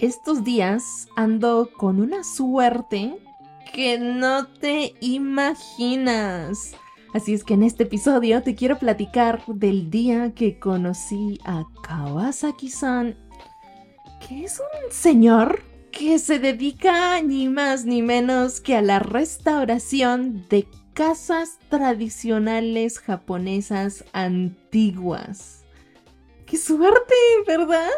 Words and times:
estos 0.00 0.44
días 0.44 1.08
ando 1.14 1.70
con 1.76 2.00
una 2.00 2.24
suerte 2.24 3.18
que 3.74 3.98
no 3.98 4.46
te 4.46 4.94
imaginas. 5.00 6.72
Así 7.12 7.34
es 7.34 7.44
que 7.44 7.54
en 7.54 7.62
este 7.62 7.82
episodio 7.82 8.42
te 8.42 8.54
quiero 8.54 8.78
platicar 8.78 9.44
del 9.46 9.90
día 9.90 10.32
que 10.34 10.58
conocí 10.58 11.38
a 11.44 11.64
Kawasaki-san, 11.82 13.16
que 14.26 14.44
es 14.44 14.60
un 14.60 14.92
señor 14.92 15.62
que 15.92 16.18
se 16.18 16.38
dedica 16.38 17.20
ni 17.20 17.48
más 17.48 17.84
ni 17.84 18.00
menos 18.00 18.60
que 18.60 18.76
a 18.76 18.82
la 18.82 19.00
restauración 19.00 20.46
de 20.48 20.66
casas 20.94 21.58
tradicionales 21.68 22.98
japonesas 23.00 24.04
antiguas. 24.12 25.64
¡Qué 26.46 26.56
suerte, 26.56 27.14
¿verdad? 27.46 27.90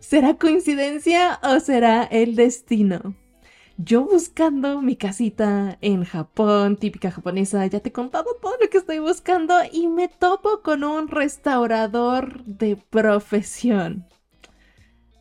¿Será 0.00 0.34
coincidencia 0.34 1.38
o 1.42 1.60
será 1.60 2.04
el 2.04 2.36
destino? 2.36 3.14
Yo 3.76 4.04
buscando 4.04 4.80
mi 4.82 4.96
casita 4.96 5.78
en 5.80 6.04
Japón, 6.04 6.76
típica 6.76 7.10
japonesa, 7.10 7.64
ya 7.66 7.80
te 7.80 7.90
he 7.90 7.92
contado 7.92 8.36
todo 8.40 8.54
lo 8.60 8.68
que 8.68 8.78
estoy 8.78 8.98
buscando 8.98 9.54
y 9.70 9.86
me 9.86 10.08
topo 10.08 10.62
con 10.62 10.82
un 10.82 11.08
restaurador 11.08 12.44
de 12.44 12.76
profesión. 12.76 14.06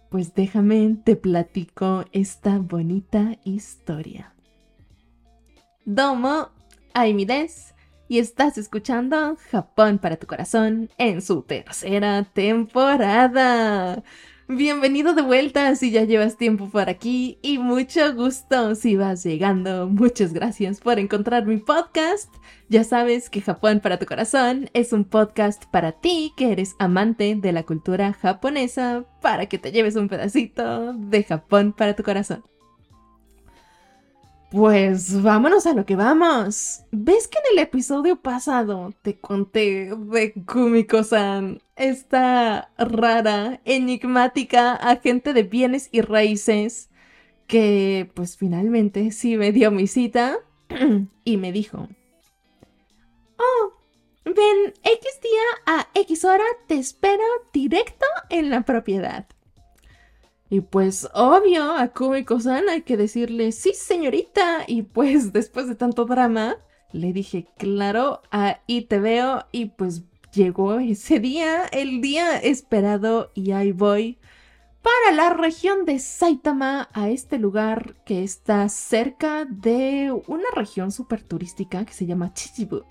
Pues 0.10 0.34
déjame, 0.34 0.98
te 1.04 1.16
platico 1.16 2.06
esta 2.12 2.58
bonita 2.58 3.38
historia. 3.44 4.34
Domo, 5.86 6.50
Aimides, 6.94 7.76
y 8.08 8.20
estás 8.20 8.58
escuchando 8.58 9.38
Japón 9.52 10.00
para 10.00 10.16
tu 10.16 10.28
corazón 10.28 10.90
en 10.98 11.22
su 11.22 11.42
tercera 11.42 12.24
temporada. 12.24 14.04
Bienvenido 14.50 15.14
de 15.14 15.24
vuelta 15.24 15.76
si 15.76 15.92
ya 15.92 16.06
llevas 16.06 16.38
tiempo 16.38 16.70
por 16.70 16.90
aquí 16.90 17.38
y 17.42 17.58
mucho 17.58 18.16
gusto 18.16 18.76
si 18.76 18.96
vas 18.96 19.22
llegando. 19.26 19.90
Muchas 19.90 20.32
gracias 20.32 20.80
por 20.80 21.00
encontrar 21.00 21.46
mi 21.46 21.58
podcast. 21.58 22.34
Ya 22.70 22.86
sabes 22.86 23.30
que 23.30 23.42
Japón 23.42 23.82
para 23.82 24.00
tu 24.00 24.06
corazón 24.06 24.70
es 24.72 24.94
un 24.94 25.04
podcast 25.04 25.66
para 25.66 25.92
ti 25.92 26.32
que 26.38 26.54
eres 26.54 26.78
amante 26.80 27.36
de 27.36 27.52
la 27.52 27.64
cultura 27.64 28.14
japonesa 28.14 29.04
para 29.22 29.48
que 29.48 29.58
te 29.58 29.74
lleves 29.74 29.98
un 29.98 30.08
pedacito 30.08 30.94
de 30.94 31.24
Japón 31.24 31.74
para 31.74 31.98
tu 31.98 32.04
corazón. 32.04 32.42
Pues 34.58 35.22
vámonos 35.22 35.68
a 35.68 35.76
lo 35.76 35.86
que 35.86 35.96
vamos. 35.96 36.82
¿Ves 36.92 37.28
que 37.28 37.38
en 37.38 37.44
el 37.54 37.60
episodio 37.60 38.16
pasado 38.24 38.92
te 39.04 39.20
conté 39.20 39.92
de 39.96 40.34
Kumiko-san, 40.34 41.62
esta 41.76 42.72
rara, 42.76 43.62
enigmática 43.66 44.74
agente 44.74 45.34
de 45.34 45.44
bienes 45.44 45.90
y 45.92 46.02
raíces 46.02 46.90
que 47.46 48.10
pues 48.16 48.36
finalmente 48.36 49.12
sí 49.12 49.38
me 49.38 49.52
dio 49.52 49.70
mi 49.70 49.86
cita 49.86 50.40
y 51.24 51.38
me 51.38 51.52
dijo, 51.52 51.88
oh, 53.38 53.74
ven 54.26 54.74
X 54.82 55.20
día 55.22 55.78
a 55.78 55.88
X 55.94 56.26
hora, 56.26 56.46
te 56.66 56.80
espero 56.80 57.24
directo 57.54 58.08
en 58.32 58.50
la 58.50 58.64
propiedad. 58.64 59.28
Y 60.50 60.62
pues 60.62 61.10
obvio, 61.14 61.74
a 61.74 61.90
Kumiko-san 61.90 62.70
hay 62.70 62.82
que 62.84 62.98
decirle, 62.98 63.52
sí 63.52 63.74
señorita. 63.74 64.64
Y 64.68 64.84
pues 64.84 65.34
después 65.34 65.68
de 65.68 65.76
tanto 65.76 66.06
drama, 66.06 66.58
le 66.92 67.14
dije, 67.14 67.48
claro, 67.58 68.22
ahí 68.32 68.82
te 68.84 69.00
veo. 69.00 69.46
Y 69.52 69.66
pues 69.68 70.04
llegó 70.34 70.80
ese 70.80 71.20
día, 71.20 71.66
el 71.66 72.02
día 72.02 72.38
esperado, 72.38 73.32
y 73.34 73.52
ahí 73.52 73.72
voy 73.72 74.20
para 74.88 75.16
la 75.16 75.32
región 75.32 75.84
de 75.84 76.00
Saitama, 76.00 76.88
a 76.94 77.10
este 77.10 77.38
lugar 77.40 77.96
que 78.06 78.24
está 78.24 78.70
cerca 78.70 79.44
de 79.44 80.14
una 80.28 80.46
región 80.56 80.92
súper 80.92 81.24
turística 81.24 81.84
que 81.84 81.92
se 81.92 82.06
llama 82.06 82.34
Chichibu. 82.34 82.84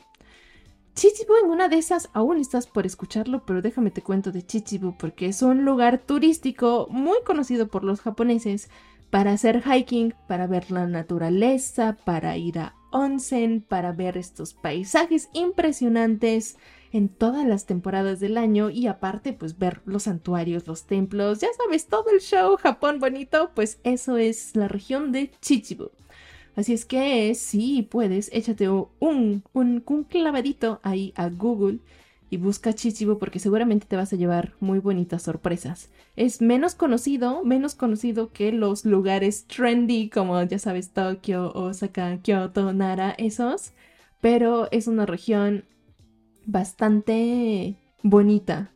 Chichibu 0.97 1.34
en 1.45 1.51
una 1.51 1.69
de 1.69 1.77
esas 1.77 2.09
aún 2.15 2.39
estás 2.39 2.67
por 2.67 2.87
escucharlo, 2.87 3.45
pero 3.45 3.61
déjame 3.61 3.91
te 3.91 4.01
cuento 4.01 4.33
de 4.33 4.47
Chichibu 4.47 4.97
porque 4.97 5.27
es 5.27 5.43
un 5.43 5.67
lugar 5.67 5.99
turístico 5.99 6.89
muy 6.91 7.19
conocido 7.23 7.69
por 7.69 7.84
los 7.84 8.01
japoneses 8.01 8.71
para 9.11 9.33
hacer 9.33 9.62
hiking, 9.62 10.15
para 10.27 10.47
ver 10.47 10.71
la 10.71 10.87
naturaleza, 10.87 11.99
para 12.07 12.39
ir 12.39 12.59
a 12.61 12.75
onsen, 12.93 13.61
para 13.61 13.93
ver 13.93 14.17
estos 14.17 14.55
paisajes 14.55 15.29
impresionantes 15.34 16.57
en 16.93 17.11
todas 17.11 17.47
las 17.47 17.67
temporadas 17.67 18.19
del 18.19 18.39
año 18.39 18.71
y 18.71 18.87
aparte 18.87 19.34
pues 19.34 19.59
ver 19.59 19.83
los 19.84 20.05
santuarios, 20.05 20.67
los 20.67 20.87
templos, 20.87 21.41
ya 21.41 21.49
sabes, 21.59 21.89
todo 21.89 22.07
el 22.11 22.21
show 22.21 22.57
Japón 22.57 23.01
bonito, 23.01 23.51
pues 23.55 23.81
eso 23.84 24.17
es 24.17 24.57
la 24.57 24.67
región 24.67 25.13
de 25.13 25.31
Chichibu. 25.43 25.91
Así 26.56 26.72
es 26.72 26.87
que 26.87 27.34
si 27.34 27.83
puedes, 27.83 28.31
échate 28.33 28.71
un, 28.71 29.44
un, 29.53 30.05
clavadito 30.09 30.81
ahí 30.83 31.12
a 31.15 31.28
Google 31.28 31.81
y 32.31 32.39
busca 32.39 32.72
Chichibu 32.72 33.19
porque 33.19 33.39
seguramente 33.39 33.87
te 33.87 33.94
vas 33.94 34.15
a 34.15 34.17
llevar 34.17 34.55
muy 34.59 34.78
bonitas 34.78 35.22
sorpresas. 35.22 35.91
Es 36.16 36.41
menos 36.41 36.75
conocido, 36.75 37.45
menos 37.45 37.75
conocido 37.75 38.33
que 38.33 38.53
los 38.53 38.87
lugares 38.87 39.45
trendy 39.47 40.09
como 40.09 40.43
ya 40.45 40.59
sabes 40.59 40.91
Tokio, 40.93 41.53
Osaka, 41.53 42.21
Kyoto, 42.22 42.72
Nara, 42.72 43.15
esos, 43.19 43.72
pero 44.22 44.69
es 44.72 44.87
una 44.87 45.05
región 45.05 45.65
bastante 46.47 47.77
bonita. 48.03 48.72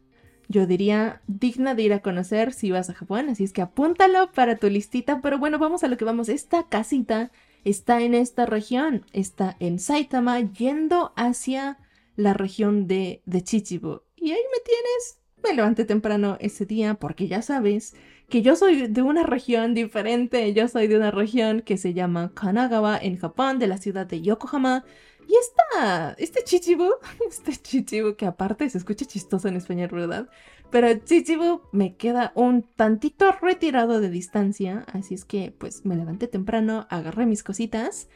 Yo 0.48 0.66
diría 0.66 1.22
digna 1.26 1.74
de 1.74 1.82
ir 1.84 1.92
a 1.94 2.02
conocer 2.02 2.52
si 2.52 2.70
vas 2.72 2.90
a 2.90 2.94
Japón, 2.94 3.30
así 3.30 3.44
es 3.44 3.54
que 3.54 3.62
apúntalo 3.62 4.30
para 4.32 4.56
tu 4.56 4.68
listita, 4.68 5.22
pero 5.22 5.38
bueno, 5.38 5.58
vamos 5.58 5.82
a 5.82 5.88
lo 5.88 5.96
que 5.96 6.04
vamos. 6.04 6.28
Esta 6.28 6.64
casita 6.68 7.30
está 7.64 8.00
en 8.00 8.14
esta 8.14 8.46
región, 8.46 9.04
está 9.12 9.56
en 9.60 9.78
Saitama, 9.78 10.40
yendo 10.40 11.12
hacia 11.16 11.78
la 12.16 12.34
región 12.34 12.86
de, 12.86 13.22
de 13.26 13.42
Chichibu. 13.42 14.02
Y 14.16 14.32
ahí 14.32 14.42
me 14.52 14.60
tienes. 14.64 15.20
Me 15.42 15.54
levanté 15.54 15.84
temprano 15.84 16.36
ese 16.40 16.66
día 16.66 16.94
porque 16.94 17.26
ya 17.26 17.40
sabes 17.40 17.94
que 18.28 18.42
yo 18.42 18.56
soy 18.56 18.86
de 18.86 19.02
una 19.02 19.24
región 19.24 19.74
diferente. 19.74 20.52
Yo 20.52 20.68
soy 20.68 20.86
de 20.86 20.96
una 20.96 21.10
región 21.10 21.62
que 21.62 21.76
se 21.76 21.94
llama 21.94 22.32
Kanagawa 22.34 22.98
en 22.98 23.16
Japón, 23.16 23.58
de 23.58 23.66
la 23.66 23.78
ciudad 23.78 24.06
de 24.06 24.20
Yokohama. 24.20 24.84
Y 25.26 25.34
esta, 25.36 26.14
este 26.18 26.42
Chichibu, 26.44 26.90
este 27.28 27.52
Chichibu 27.56 28.16
que 28.16 28.26
aparte 28.26 28.68
se 28.68 28.78
escucha 28.78 29.04
chistoso 29.04 29.48
en 29.48 29.56
español, 29.56 29.88
¿verdad? 29.92 30.28
Pero 30.70 30.94
Chichibu 30.94 31.62
me 31.72 31.96
queda 31.96 32.32
un 32.36 32.62
tantito 32.62 33.32
retirado 33.32 34.00
de 34.00 34.08
distancia, 34.08 34.84
así 34.92 35.14
es 35.14 35.24
que 35.24 35.52
pues 35.56 35.84
me 35.84 35.96
levanté 35.96 36.28
temprano, 36.28 36.86
agarré 36.90 37.26
mis 37.26 37.42
cositas 37.42 38.08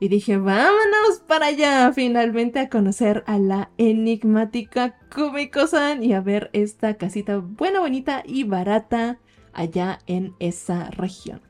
y 0.00 0.08
dije, 0.08 0.36
vámonos 0.36 1.20
para 1.26 1.46
allá 1.46 1.92
finalmente 1.92 2.60
a 2.60 2.68
conocer 2.68 3.24
a 3.26 3.38
la 3.38 3.72
enigmática 3.78 4.96
Kumiko-san 5.12 6.04
y 6.04 6.12
a 6.12 6.20
ver 6.20 6.50
esta 6.52 6.94
casita 6.94 7.38
buena, 7.38 7.80
bonita 7.80 8.22
y 8.24 8.44
barata 8.44 9.18
allá 9.52 9.98
en 10.06 10.34
esa 10.38 10.90
región. 10.90 11.40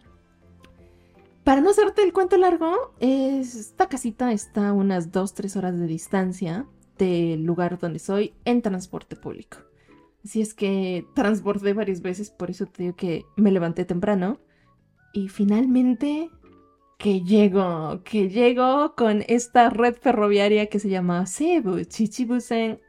Para 1.45 1.61
no 1.61 1.71
hacerte 1.71 2.03
el 2.03 2.15
cuento 2.15 2.39
largo, 2.39 2.95
esta 3.01 3.89
casita 3.89 4.33
está 4.33 4.69
a 4.69 4.73
unas 4.73 5.13
2-3 5.13 5.57
horas 5.57 5.79
de 5.79 5.87
distancia 5.87 6.67
del 6.97 7.45
lugar 7.45 7.79
donde 7.79 7.99
soy 7.99 8.35
en 8.47 8.63
transporte 8.63 9.15
público. 9.15 9.68
Así 10.25 10.41
es 10.41 10.55
que 10.55 11.07
transbordé 11.15 11.73
varias 11.73 12.03
veces, 12.03 12.31
por 12.31 12.51
eso 12.51 12.67
te 12.67 12.83
digo 12.83 12.97
que 12.97 13.25
me 13.37 13.53
levanté 13.53 13.85
temprano. 13.85 14.41
Y 15.13 15.29
finalmente 15.29 16.31
que 16.99 17.23
llego, 17.23 18.03
que 18.05 18.29
llego 18.29 18.95
con 18.97 19.25
esta 19.29 19.71
red 19.71 19.95
ferroviaria 19.95 20.67
que 20.67 20.81
se 20.81 20.89
llama 20.89 21.27
Cebu, 21.27 21.85
Chichibusen. 21.85 22.81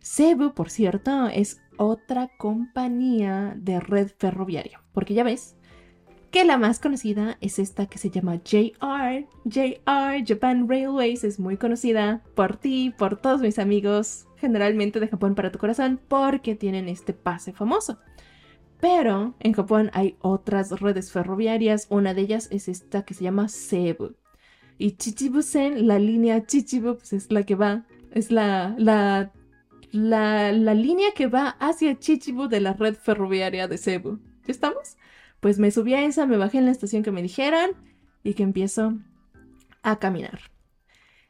Cebu, 0.00 0.52
por 0.52 0.70
cierto, 0.70 1.28
es 1.28 1.60
otra 1.76 2.30
compañía 2.36 3.54
de 3.56 3.80
red 3.80 4.10
ferroviaria, 4.18 4.82
porque 4.92 5.14
ya 5.14 5.22
ves, 5.22 5.56
que 6.30 6.44
la 6.44 6.58
más 6.58 6.80
conocida 6.80 7.38
es 7.40 7.60
esta 7.60 7.86
que 7.86 7.98
se 7.98 8.10
llama 8.10 8.40
JR. 8.42 9.24
JR, 9.44 10.24
Japan 10.26 10.68
Railways, 10.68 11.22
es 11.22 11.38
muy 11.38 11.56
conocida 11.56 12.24
por 12.34 12.56
ti, 12.56 12.92
por 12.98 13.16
todos 13.16 13.40
mis 13.40 13.60
amigos, 13.60 14.26
generalmente 14.44 15.00
de 15.00 15.08
Japón 15.08 15.34
para 15.34 15.50
tu 15.50 15.58
corazón, 15.58 15.98
porque 16.06 16.54
tienen 16.54 16.88
este 16.88 17.14
pase 17.14 17.54
famoso. 17.54 17.98
Pero 18.78 19.34
en 19.40 19.54
Japón 19.54 19.90
hay 19.94 20.16
otras 20.20 20.78
redes 20.80 21.10
ferroviarias, 21.10 21.86
una 21.88 22.12
de 22.12 22.20
ellas 22.20 22.48
es 22.50 22.68
esta 22.68 23.02
que 23.02 23.14
se 23.14 23.24
llama 23.24 23.48
Seibu. 23.48 24.14
Y 24.76 24.92
Chichibusen, 24.92 25.86
la 25.86 25.98
línea 25.98 26.44
Chichibu, 26.44 26.96
pues 26.96 27.14
es 27.14 27.32
la 27.32 27.44
que 27.44 27.54
va, 27.54 27.86
es 28.12 28.30
la, 28.30 28.74
la, 28.76 29.32
la, 29.90 30.52
la 30.52 30.74
línea 30.74 31.12
que 31.16 31.28
va 31.28 31.56
hacia 31.60 31.98
Chichibu 31.98 32.48
de 32.48 32.60
la 32.60 32.74
red 32.74 32.94
ferroviaria 32.94 33.68
de 33.68 33.78
Seibu. 33.78 34.18
¿Ya 34.46 34.52
estamos? 34.52 34.98
Pues 35.40 35.58
me 35.58 35.70
subí 35.70 35.94
a 35.94 36.04
esa, 36.04 36.26
me 36.26 36.36
bajé 36.36 36.58
en 36.58 36.66
la 36.66 36.72
estación 36.72 37.02
que 37.02 37.12
me 37.12 37.22
dijeron 37.22 37.70
y 38.22 38.34
que 38.34 38.42
empiezo 38.42 38.98
a 39.82 39.98
caminar. 39.98 40.53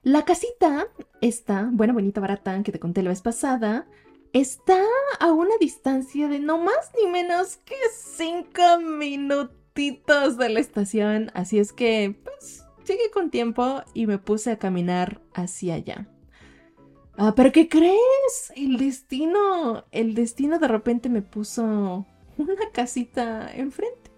La 0.04 0.24
casita 0.26 0.86
esta, 1.22 1.70
buena, 1.72 1.94
bonita, 1.94 2.20
barata, 2.20 2.62
que 2.62 2.70
te 2.70 2.78
conté 2.78 3.02
la 3.02 3.08
vez 3.08 3.22
pasada, 3.22 3.86
está 4.34 4.82
a 5.18 5.32
una 5.32 5.56
distancia 5.58 6.28
de 6.28 6.38
no 6.38 6.58
más 6.58 6.92
ni 7.02 7.10
menos 7.10 7.56
que 7.56 7.74
cinco 7.90 8.78
minutitos 8.82 10.36
de 10.36 10.50
la 10.50 10.60
estación, 10.60 11.30
así 11.32 11.58
es 11.58 11.72
que 11.72 12.20
pues 12.22 12.66
llegué 12.86 13.10
con 13.10 13.30
tiempo 13.30 13.82
y 13.94 14.06
me 14.06 14.18
puse 14.18 14.50
a 14.50 14.58
caminar 14.58 15.22
hacia 15.32 15.76
allá. 15.76 16.06
Ah, 17.16 17.32
pero 17.34 17.50
¿qué 17.50 17.70
crees? 17.70 18.52
El 18.54 18.76
destino, 18.76 19.86
el 19.90 20.14
destino 20.14 20.58
de 20.58 20.68
repente 20.68 21.08
me 21.08 21.22
puso 21.22 22.04
una 22.36 22.70
casita 22.74 23.50
enfrente. 23.54 24.10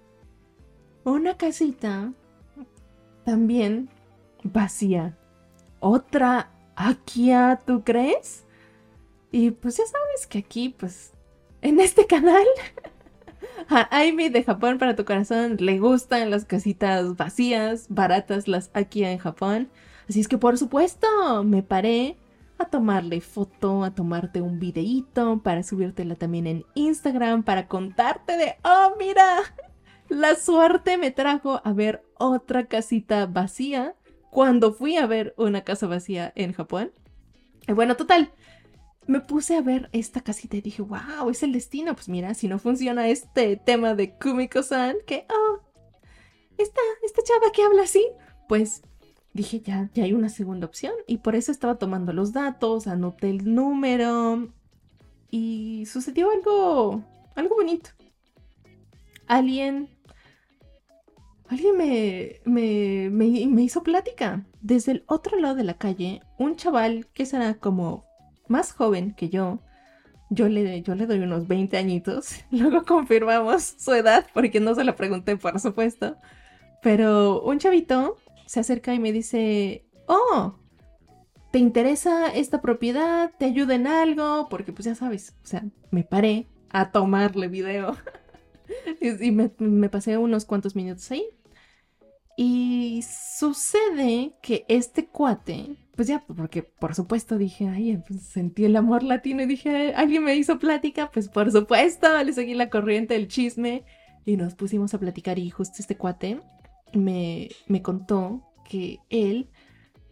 Una 1.04 1.36
casita 1.36 2.12
también 3.24 3.88
vacía. 4.42 5.16
Otra 5.88 6.50
Akia, 6.74 7.60
¿tú 7.64 7.84
crees? 7.84 8.44
Y 9.30 9.52
pues 9.52 9.76
ya 9.76 9.84
sabes 9.86 10.26
que 10.26 10.38
aquí, 10.38 10.70
pues, 10.76 11.12
en 11.62 11.78
este 11.78 12.08
canal, 12.08 12.44
a 13.68 13.96
Amy 13.96 14.28
de 14.28 14.42
Japón 14.42 14.78
para 14.78 14.96
tu 14.96 15.04
corazón 15.04 15.58
le 15.60 15.78
gustan 15.78 16.28
las 16.28 16.44
casitas 16.44 17.14
vacías, 17.14 17.86
baratas, 17.88 18.48
las 18.48 18.72
Akia 18.74 19.12
en 19.12 19.18
Japón. 19.18 19.70
Así 20.08 20.18
es 20.18 20.26
que 20.26 20.38
por 20.38 20.58
supuesto 20.58 21.06
me 21.44 21.62
paré 21.62 22.16
a 22.58 22.64
tomarle 22.64 23.20
foto, 23.20 23.84
a 23.84 23.94
tomarte 23.94 24.40
un 24.40 24.58
videíto 24.58 25.38
para 25.38 25.62
subírtela 25.62 26.16
también 26.16 26.48
en 26.48 26.64
Instagram, 26.74 27.44
para 27.44 27.68
contarte 27.68 28.36
de, 28.36 28.56
oh, 28.64 28.96
mira, 28.98 29.36
la 30.08 30.34
suerte 30.34 30.98
me 30.98 31.12
trajo 31.12 31.60
a 31.62 31.72
ver 31.72 32.02
otra 32.18 32.66
casita 32.66 33.26
vacía 33.26 33.94
cuando 34.30 34.72
fui 34.72 34.96
a 34.96 35.06
ver 35.06 35.34
una 35.36 35.62
casa 35.62 35.86
vacía 35.86 36.32
en 36.34 36.52
Japón. 36.52 36.92
Y 37.66 37.72
bueno, 37.72 37.96
total, 37.96 38.32
me 39.06 39.20
puse 39.20 39.56
a 39.56 39.62
ver 39.62 39.88
esta 39.92 40.20
casita 40.20 40.56
y 40.56 40.60
dije, 40.60 40.82
wow, 40.82 41.30
es 41.30 41.42
el 41.42 41.52
destino. 41.52 41.94
Pues 41.94 42.08
mira, 42.08 42.34
si 42.34 42.48
no 42.48 42.58
funciona 42.58 43.08
este 43.08 43.56
tema 43.56 43.94
de 43.94 44.14
Kumiko-san, 44.16 44.96
que, 45.06 45.26
oh, 45.30 45.60
esta, 46.58 46.80
esta 47.04 47.22
chava 47.22 47.52
que 47.52 47.62
habla 47.62 47.82
así, 47.82 48.04
pues 48.48 48.82
dije, 49.32 49.60
ya, 49.60 49.90
ya 49.94 50.04
hay 50.04 50.12
una 50.12 50.28
segunda 50.28 50.66
opción. 50.66 50.92
Y 51.06 51.18
por 51.18 51.36
eso 51.36 51.52
estaba 51.52 51.76
tomando 51.76 52.12
los 52.12 52.32
datos, 52.32 52.86
anoté 52.86 53.30
el 53.30 53.54
número 53.54 54.52
y 55.30 55.84
sucedió 55.86 56.30
algo, 56.30 57.04
algo 57.34 57.54
bonito. 57.54 57.90
Alguien, 59.26 59.88
alguien 61.48 61.76
me, 61.76 62.40
me, 62.44 63.10
me, 63.10 63.62
hizo 63.62 63.82
plática. 63.82 64.44
Desde 64.60 64.92
el 64.92 65.04
otro 65.06 65.38
lado 65.38 65.54
de 65.54 65.64
la 65.64 65.74
calle, 65.74 66.20
un 66.38 66.56
chaval 66.56 67.06
que 67.12 67.26
será 67.26 67.54
como 67.54 68.04
más 68.48 68.72
joven 68.72 69.12
que 69.14 69.28
yo, 69.28 69.60
yo 70.30 70.48
le, 70.48 70.82
yo 70.82 70.94
le 70.94 71.06
doy 71.06 71.20
unos 71.20 71.46
20 71.48 71.76
añitos. 71.76 72.36
Luego 72.50 72.84
confirmamos 72.84 73.74
su 73.78 73.92
edad 73.92 74.26
porque 74.34 74.60
no 74.60 74.74
se 74.74 74.84
la 74.84 74.96
pregunté, 74.96 75.36
por 75.36 75.58
supuesto. 75.60 76.16
Pero 76.82 77.42
un 77.42 77.58
chavito 77.58 78.16
se 78.46 78.60
acerca 78.60 78.94
y 78.94 78.98
me 78.98 79.12
dice, 79.12 79.86
oh, 80.06 80.54
¿te 81.50 81.58
interesa 81.58 82.28
esta 82.28 82.60
propiedad? 82.60 83.30
¿Te 83.38 83.44
ayuda 83.44 83.74
en 83.74 83.86
algo? 83.86 84.48
Porque 84.48 84.72
pues 84.72 84.84
ya 84.84 84.94
sabes, 84.94 85.34
o 85.42 85.46
sea, 85.46 85.64
me 85.90 86.04
paré 86.04 86.46
a 86.70 86.90
tomarle 86.90 87.48
video 87.48 87.96
y, 89.00 89.30
me, 89.30 89.88
pasé 89.88 90.18
unos 90.18 90.44
cuantos 90.44 90.76
minutos 90.76 91.10
ahí. 91.10 91.24
Y 92.36 93.02
sucede 93.02 94.34
que 94.42 94.66
este 94.68 95.06
cuate, 95.06 95.76
pues 95.94 96.08
ya, 96.08 96.22
porque 96.26 96.62
por 96.62 96.94
supuesto 96.94 97.38
dije, 97.38 97.68
ay, 97.68 98.02
pues 98.06 98.22
sentí 98.22 98.66
el 98.66 98.76
amor 98.76 99.02
latino 99.02 99.42
y 99.42 99.46
dije, 99.46 99.94
alguien 99.94 100.24
me 100.24 100.36
hizo 100.36 100.58
plática, 100.58 101.10
pues 101.10 101.30
por 101.30 101.50
supuesto, 101.50 102.22
le 102.22 102.32
seguí 102.34 102.52
la 102.52 102.68
corriente 102.68 103.14
del 103.14 103.28
chisme 103.28 103.84
y 104.26 104.36
nos 104.36 104.54
pusimos 104.54 104.92
a 104.92 104.98
platicar 104.98 105.38
y 105.38 105.48
justo 105.48 105.76
este 105.78 105.96
cuate 105.96 106.40
me, 106.92 107.48
me 107.68 107.80
contó 107.80 108.42
que 108.68 108.98
él 109.08 109.48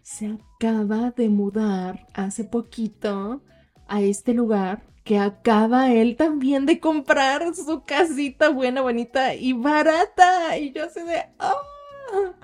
se 0.00 0.26
acaba 0.28 1.10
de 1.10 1.28
mudar 1.28 2.06
hace 2.14 2.44
poquito 2.44 3.42
a 3.86 4.00
este 4.00 4.32
lugar 4.32 4.82
que 5.04 5.18
acaba 5.18 5.92
él 5.92 6.16
también 6.16 6.66
de 6.66 6.80
comprar 6.80 7.54
su 7.54 7.84
casita 7.84 8.48
buena, 8.48 8.80
bonita 8.80 9.34
y 9.34 9.52
barata. 9.52 10.56
Y 10.58 10.72
yo 10.72 10.88
sé 10.88 11.04
de, 11.04 11.26
¡oh! 11.38 12.34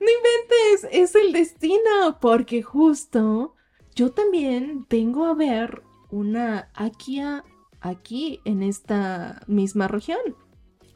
No 0.00 0.06
inventes, 0.06 0.88
es 0.92 1.14
el 1.14 1.32
destino, 1.32 2.18
porque 2.20 2.62
justo 2.62 3.54
yo 3.94 4.12
también 4.12 4.86
vengo 4.88 5.26
a 5.26 5.34
ver 5.34 5.82
una 6.10 6.70
Akia 6.74 7.44
aquí 7.80 8.40
en 8.44 8.62
esta 8.62 9.42
misma 9.46 9.88
región. 9.88 10.20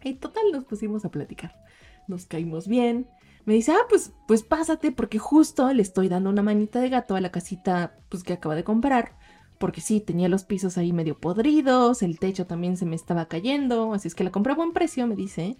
Y 0.05 0.15
total 0.15 0.45
nos 0.53 0.65
pusimos 0.65 1.05
a 1.05 1.11
platicar 1.11 1.63
nos 2.09 2.27
caímos 2.27 2.69
bien. 2.69 3.09
Me 3.45 3.55
dice, 3.55 3.73
ah, 3.73 3.87
pues, 3.89 4.13
pues 4.29 4.45
pásate 4.45 4.93
porque 4.93 5.19
justo 5.19 5.73
le 5.73 5.83
estoy 5.83 6.09
dando 6.09 6.31
una 6.31 6.43
manita 6.43 6.81
de 6.81 6.89
gato 6.89 7.17
a 7.17 7.21
la 7.21 7.33
casita 7.33 7.99
pues, 8.09 8.23
que 8.23 8.35
acaba 8.35 8.55
de 8.55 8.65
comprar. 8.65 9.17
Porque 9.62 9.81
sí, 9.81 10.00
tenía 10.00 10.29
los 10.29 10.43
pisos 10.43 10.76
ahí 10.76 10.93
medio 10.93 11.17
podridos, 11.17 12.03
el 12.03 12.19
techo 12.19 12.49
también 12.49 12.76
se 12.76 12.85
me 12.85 12.97
estaba 12.97 13.26
cayendo, 13.26 13.94
así 13.94 14.09
es 14.09 14.17
que 14.17 14.25
la 14.25 14.32
compré 14.32 14.55
a 14.55 14.56
buen 14.56 14.73
precio, 14.73 15.06
me 15.06 15.14
dice. 15.14 15.56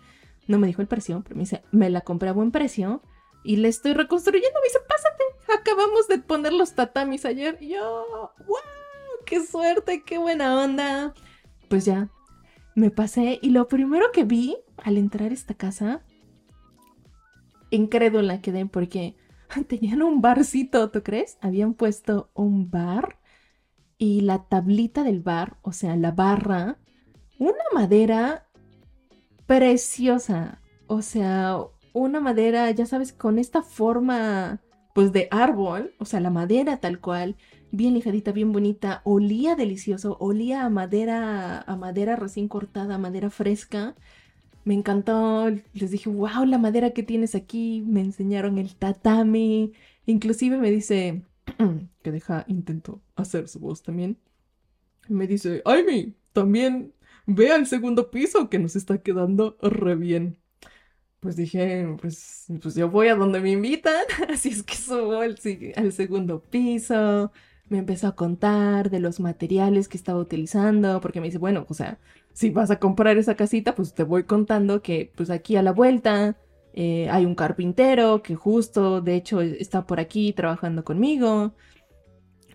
No 0.49 0.59
me 0.59 0.67
dijo 0.67 0.83
el 0.83 0.89
precio, 0.89 1.23
pero 1.23 1.37
me 1.37 1.43
dice, 1.43 1.63
me 1.71 1.89
la 1.89 2.01
compré 2.01 2.29
a 2.29 2.33
buen 2.33 2.51
precio 2.51 3.01
y 3.45 3.59
le 3.59 3.69
estoy 3.69 3.93
reconstruyendo. 3.93 4.59
Me 4.59 4.67
dice, 4.67 4.81
pásate, 4.89 5.23
acabamos 5.57 6.09
de 6.09 6.19
poner 6.19 6.53
los 6.53 6.75
tatamis 6.75 7.25
ayer. 7.25 7.57
Y 7.61 7.75
yo, 7.75 8.33
wow, 8.39 8.57
qué 9.25 9.47
suerte, 9.47 10.03
qué 10.05 10.19
buena 10.19 10.61
onda. 10.61 11.15
Pues 11.69 11.85
ya, 11.85 12.09
me 12.75 12.91
pasé 12.91 13.39
y 13.41 13.51
lo 13.51 13.69
primero 13.69 14.11
que 14.11 14.25
vi 14.25 14.57
al 14.79 14.99
entrar 14.99 15.31
a 15.31 15.35
esta 15.35 15.55
casa 15.55 16.03
incrédula 17.71 18.41
quedé 18.41 18.67
porque 18.67 19.15
tenían 19.69 20.03
un 20.03 20.21
barcito, 20.21 20.91
¿tú 20.91 21.05
crees? 21.05 21.39
Habían 21.41 21.75
puesto 21.75 22.33
un 22.35 22.69
bar 22.69 23.22
y 24.03 24.21
la 24.21 24.43
tablita 24.43 25.05
del 25.05 25.21
bar, 25.21 25.59
o 25.63 25.71
sea, 25.71 25.95
la 25.95 26.11
barra, 26.11 26.77
una 27.39 27.63
madera 27.73 28.49
preciosa, 29.47 30.61
o 30.89 31.03
sea, 31.03 31.59
una 31.93 32.19
madera, 32.19 32.69
ya 32.73 32.85
sabes, 32.85 33.13
con 33.13 33.39
esta 33.39 33.63
forma, 33.63 34.61
pues 34.93 35.13
de 35.13 35.29
árbol, 35.31 35.95
o 36.01 36.05
sea, 36.05 36.19
la 36.19 36.31
madera 36.31 36.79
tal 36.79 36.99
cual, 36.99 37.37
bien 37.71 37.95
lijadita, 37.95 38.33
bien 38.33 38.51
bonita, 38.51 39.03
olía 39.05 39.55
delicioso, 39.55 40.17
olía 40.19 40.65
a 40.65 40.69
madera, 40.69 41.61
a 41.61 41.77
madera 41.77 42.17
recién 42.17 42.49
cortada, 42.49 42.97
a 42.97 42.99
madera 42.99 43.31
fresca. 43.31 43.95
Me 44.65 44.75
encantó, 44.75 45.49
les 45.75 45.93
dije, 45.93 46.11
wow, 46.11 46.45
la 46.45 46.59
madera 46.59 46.91
que 46.91 47.05
tienes 47.05 47.37
aquí, 47.37 47.85
me 47.87 48.01
enseñaron 48.01 48.59
el 48.59 48.75
tatami, 48.75 49.75
inclusive 50.07 50.59
me 50.59 50.73
dice, 50.73 51.23
que 52.03 52.13
deja, 52.13 52.45
intento 52.49 53.03
hacer 53.17 53.49
su 53.49 53.61
voz 53.61 53.83
también, 53.83 54.19
me 55.09 55.27
dice, 55.27 55.63
Amy, 55.65 56.15
también 56.33 56.95
ve 57.27 57.51
al 57.53 57.67
segundo 57.67 58.11
piso 58.11 58.49
que 58.49 58.59
nos 58.59 58.77
está 58.77 58.99
quedando 58.99 59.57
re 59.63 59.95
bien. 59.97 60.39
Pues 61.21 61.37
dije, 61.37 61.87
pues, 62.01 62.47
pues 62.61 62.75
yo 62.75 62.91
voy 62.91 63.09
a 63.09 63.15
donde 63.15 63.41
me 63.41 63.53
invitan, 63.53 63.95
así 64.29 64.51
es 64.51 64.63
que 64.65 64.75
subo 64.75 65.21
al, 65.21 65.39
al 65.77 65.93
segundo 65.93 66.43
piso, 66.43 67.33
me 67.69 67.79
empezó 67.79 68.09
a 68.09 68.17
contar 68.17 68.91
de 68.91 69.01
los 69.01 69.21
materiales 69.21 69.89
que 69.89 69.97
estaba 69.97 70.19
utilizando, 70.19 71.01
porque 71.01 71.21
me 71.21 71.29
dice, 71.29 71.39
bueno, 71.39 71.65
o 71.69 71.75
sea, 71.75 71.99
si 72.33 72.51
vas 72.51 72.71
a 72.71 72.79
comprar 72.81 73.19
esa 73.19 73.37
casita, 73.37 73.75
pues 73.75 73.95
te 73.95 74.03
voy 74.03 74.25
contando 74.25 74.83
que 74.83 75.13
pues 75.15 75.31
aquí 75.31 75.57
a 75.57 75.63
la 75.63 75.73
vuelta 75.73 76.37
eh, 76.75 77.09
hay 77.11 77.27
un 77.27 77.35
carpintero 77.35 78.23
que 78.23 78.35
justo, 78.35 79.01
de 79.01 79.17
hecho, 79.17 79.41
está 79.41 79.87
por 79.87 80.01
aquí 80.01 80.33
trabajando 80.33 80.85
conmigo. 80.85 81.53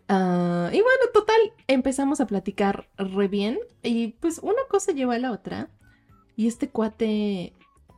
Ah, 0.10 0.70
y 0.72 0.82
bueno, 0.82 1.04
total, 1.14 1.38
empezamos 1.68 2.22
a 2.22 2.28
platicar 2.28 2.88
re 2.98 3.28
bien 3.28 3.60
y 3.84 4.10
pues 4.20 4.40
una 4.40 4.62
cosa 4.70 4.92
lleva 4.92 5.16
a 5.16 5.20
la 5.20 5.32
otra. 5.32 5.70
Y 6.36 6.48
este 6.48 6.70
cuate 6.70 7.54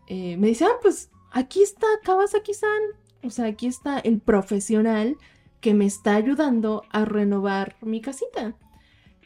eh, 0.07 0.37
me 0.37 0.47
dice, 0.47 0.65
ah, 0.65 0.77
pues 0.81 1.09
aquí 1.31 1.61
está 1.61 1.87
Kawasaki-san. 2.03 2.81
O 3.23 3.29
sea, 3.29 3.45
aquí 3.45 3.67
está 3.67 3.99
el 3.99 4.19
profesional 4.19 5.17
que 5.61 5.73
me 5.73 5.85
está 5.85 6.15
ayudando 6.15 6.83
a 6.91 7.05
renovar 7.05 7.75
mi 7.81 8.01
casita. 8.01 8.55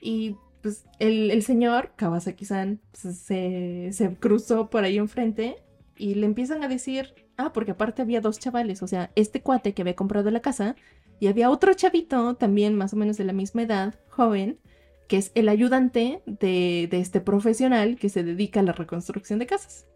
Y 0.01 0.35
pues 0.61 0.85
el, 0.99 1.41
señor 1.43 1.91
Kawasaki-san 1.95 2.81
pues, 2.91 3.17
se, 3.19 3.89
se 3.93 4.15
cruzó 4.15 4.69
por 4.69 4.83
ahí 4.83 4.97
enfrente 4.97 5.62
y 5.97 6.15
le 6.15 6.25
empiezan 6.25 6.63
a 6.63 6.67
decir, 6.67 7.13
ah, 7.37 7.53
porque 7.53 7.71
aparte 7.71 8.01
había 8.01 8.21
dos 8.21 8.39
chavales, 8.39 8.81
o 8.83 8.87
sea, 8.87 9.11
este 9.15 9.41
cuate 9.41 9.73
que 9.73 9.81
había 9.81 9.95
comprado 9.95 10.31
la 10.31 10.41
casa 10.41 10.75
y 11.19 11.27
había 11.27 11.49
otro 11.49 11.73
chavito 11.73 12.35
también 12.35 12.75
más 12.75 12.93
o 12.93 12.97
menos 12.97 13.17
de 13.17 13.23
la 13.23 13.33
misma 13.33 13.63
edad, 13.63 13.95
joven, 14.09 14.59
que 15.07 15.17
es 15.17 15.31
el 15.35 15.49
ayudante 15.49 16.21
de, 16.25 16.87
de 16.89 16.99
este 16.99 17.21
profesional 17.21 17.97
que 17.97 18.09
se 18.09 18.23
dedica 18.23 18.59
a 18.59 18.63
la 18.63 18.71
reconstrucción 18.71 19.39
de 19.39 19.45
casas. 19.45 19.87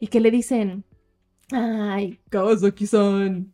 Y 0.00 0.08
que 0.08 0.20
le 0.20 0.30
dicen, 0.30 0.84
ay, 1.52 2.20
Kawasaki-san, 2.30 3.52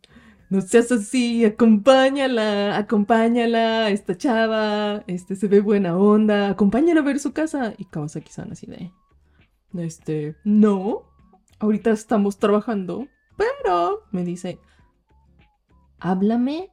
no 0.49 0.61
seas 0.61 0.91
así, 0.91 1.43
acompáñala, 1.43 2.77
acompáñala, 2.77 3.89
esta 3.89 4.17
chava, 4.17 5.03
este 5.07 5.35
se 5.35 5.47
ve 5.47 5.59
buena 5.59 5.97
onda, 5.97 6.49
acompáñala 6.49 7.01
a 7.01 7.03
ver 7.03 7.19
su 7.19 7.33
casa. 7.33 7.73
Y 7.77 7.85
Kawasaki-san 7.85 8.51
así 8.51 8.65
de, 8.65 8.91
este, 9.77 10.35
no, 10.43 11.06
ahorita 11.59 11.91
estamos 11.91 12.37
trabajando, 12.37 13.07
pero 13.37 14.03
me 14.11 14.23
dice, 14.23 14.59
háblame 15.99 16.71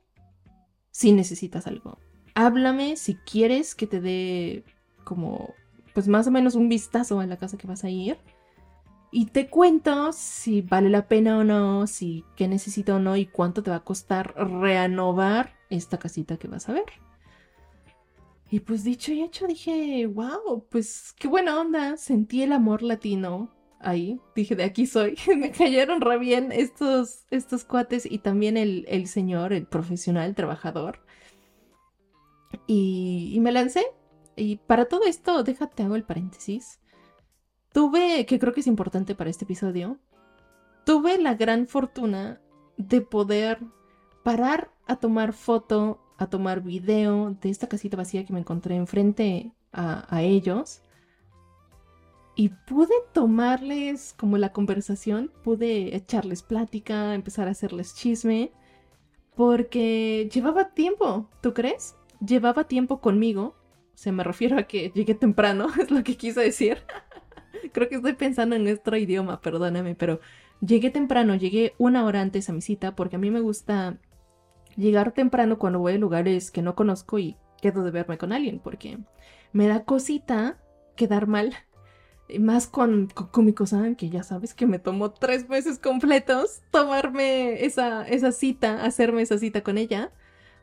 si 0.91 1.13
necesitas 1.13 1.67
algo. 1.67 1.99
Háblame 2.35 2.97
si 2.97 3.17
quieres 3.17 3.75
que 3.75 3.87
te 3.87 4.01
dé 4.01 4.65
como, 5.05 5.55
pues 5.93 6.09
más 6.09 6.27
o 6.27 6.31
menos 6.31 6.55
un 6.55 6.69
vistazo 6.69 7.21
a 7.21 7.27
la 7.27 7.37
casa 7.37 7.59
que 7.59 7.67
vas 7.67 7.85
a 7.85 7.91
ir 7.91 8.19
y 9.17 9.27
te 9.27 9.49
cuento 9.49 10.13
si 10.13 10.61
vale 10.61 10.91
la 10.91 11.07
pena 11.07 11.39
o 11.39 11.45
no, 11.45 11.87
si 11.87 12.25
qué 12.35 12.49
necesito 12.49 12.97
o 12.97 12.99
no 12.99 13.17
y 13.17 13.27
cuánto 13.27 13.63
te 13.63 13.71
va 13.71 13.77
a 13.77 13.85
costar 13.85 14.35
renovar 14.37 15.55
esta 15.71 15.99
casita 15.99 16.37
que 16.37 16.49
vas 16.49 16.69
a 16.69 16.73
ver. 16.73 16.87
Y 18.51 18.61
pues 18.61 18.83
dicho 18.83 19.13
y 19.13 19.23
hecho 19.23 19.47
dije, 19.47 20.07
wow, 20.07 20.67
pues 20.69 21.15
qué 21.17 21.29
buena 21.29 21.61
onda, 21.61 21.97
sentí 21.97 22.43
el 22.43 22.53
amor 22.53 22.83
latino 22.83 23.51
ahí, 23.85 24.21
dije, 24.35 24.57
de 24.57 24.65
aquí 24.65 24.87
soy, 24.87 25.17
me 25.37 25.51
cayeron 25.51 26.01
re 26.01 26.19
bien 26.19 26.53
estos, 26.53 27.25
estos 27.31 27.65
cuates 27.65 28.07
y 28.11 28.19
también 28.19 28.57
el, 28.57 28.85
el 28.89 29.07
señor, 29.07 29.53
el 29.53 29.67
profesional, 29.67 30.35
trabajador. 30.35 31.01
Y, 32.67 33.33
y 33.35 33.41
me 33.41 33.53
lancé. 33.53 33.85
Y 34.37 34.57
para 34.57 34.87
todo 34.87 35.05
esto, 35.05 35.43
déjate 35.43 35.83
hago 35.83 35.97
el 35.97 36.05
paréntesis 36.05 36.81
tuve, 37.75 38.25
que 38.25 38.39
creo 38.39 38.55
que 38.55 38.61
es 38.61 38.69
importante 38.69 39.17
para 39.17 39.29
este 39.29 39.45
episodio, 39.45 39.99
tuve 40.87 41.19
la 41.19 41.35
gran 41.35 41.67
fortuna 41.67 42.41
de 42.77 43.01
poder 43.01 43.59
parar 44.23 44.71
a 44.87 44.97
tomar 44.97 45.33
foto, 45.33 46.01
a 46.17 46.29
tomar 46.29 46.63
video 46.63 47.37
de 47.43 47.51
esta 47.51 47.69
casita 47.69 47.97
vacía 47.97 48.25
que 48.25 48.33
me 48.33 48.39
encontré 48.39 48.77
enfrente 48.77 49.53
a, 49.73 50.07
a 50.09 50.23
ellos. 50.23 50.83
Y 52.37 52.49
pude 52.49 52.95
tomarles 53.13 54.15
como 54.19 54.39
la 54.39 54.53
conversación, 54.53 55.31
pude 55.45 55.95
echarles 55.95 56.43
plática, 56.43 57.15
empezar 57.15 57.47
a 57.47 57.53
hacerles 57.53 57.95
chisme, 57.95 58.53
porque 59.37 60.29
llevaba 60.33 60.71
tiempo, 60.71 61.29
¿tú 61.41 61.55
crees? 61.55 61.97
Llevaba 62.25 62.65
tiempo 62.65 63.01
conmigo, 63.01 63.55
o 63.95 63.97
sea, 63.97 64.13
me 64.13 64.25
refiero 64.25 64.59
a 64.59 64.65
que 64.65 64.91
llegué 64.95 65.15
temprano, 65.15 65.69
es 65.81 65.91
lo 65.91 66.03
que 66.03 66.17
quise 66.17 66.41
decir. 66.41 66.79
Creo 67.73 67.89
que 67.89 67.97
estoy 67.97 68.15
pensando 68.15 68.57
en 68.57 68.65
nuestro 68.65 68.97
idioma, 68.97 69.41
perdóname, 69.41 69.95
pero 69.95 70.21
llegué 70.61 70.91
temprano, 70.91 71.35
llegué 71.37 71.75
una 71.79 72.05
hora 72.05 72.21
antes 72.21 72.49
a 72.49 72.53
mi 72.53 72.61
cita 72.61 72.95
porque 72.95 73.17
a 73.17 73.19
mí 73.19 73.31
me 73.31 73.41
gusta 73.41 73.99
llegar 74.77 75.13
temprano 75.13 75.59
cuando 75.59 75.79
voy 75.79 75.95
a 75.95 75.99
lugares 75.99 76.51
que 76.51 76.63
no 76.63 76.75
conozco 76.75 77.19
y 77.19 77.37
quedo 77.63 77.85
de 77.85 77.91
verme 77.91 78.19
con 78.19 78.33
alguien 78.33 78.59
porque 78.59 78.99
me 79.53 79.69
da 79.69 79.85
cosita 79.85 80.59
quedar 80.97 81.27
mal. 81.27 81.55
Más 82.41 82.67
con, 82.67 83.09
con, 83.09 83.45
mi 83.45 83.53
cosa, 83.53 83.95
que 83.97 84.11
ya 84.11 84.23
sabes 84.23 84.55
que 84.55 84.67
me 84.67 84.79
tomó 84.79 85.11
tres 85.13 85.49
meses 85.49 85.79
completos 85.79 86.63
tomarme 86.71 87.65
esa, 87.65 88.07
esa 88.09 88.33
cita, 88.33 88.85
hacerme 88.85 89.23
esa 89.23 89.39
cita 89.39 89.63
con 89.63 89.79
ella. 89.79 90.13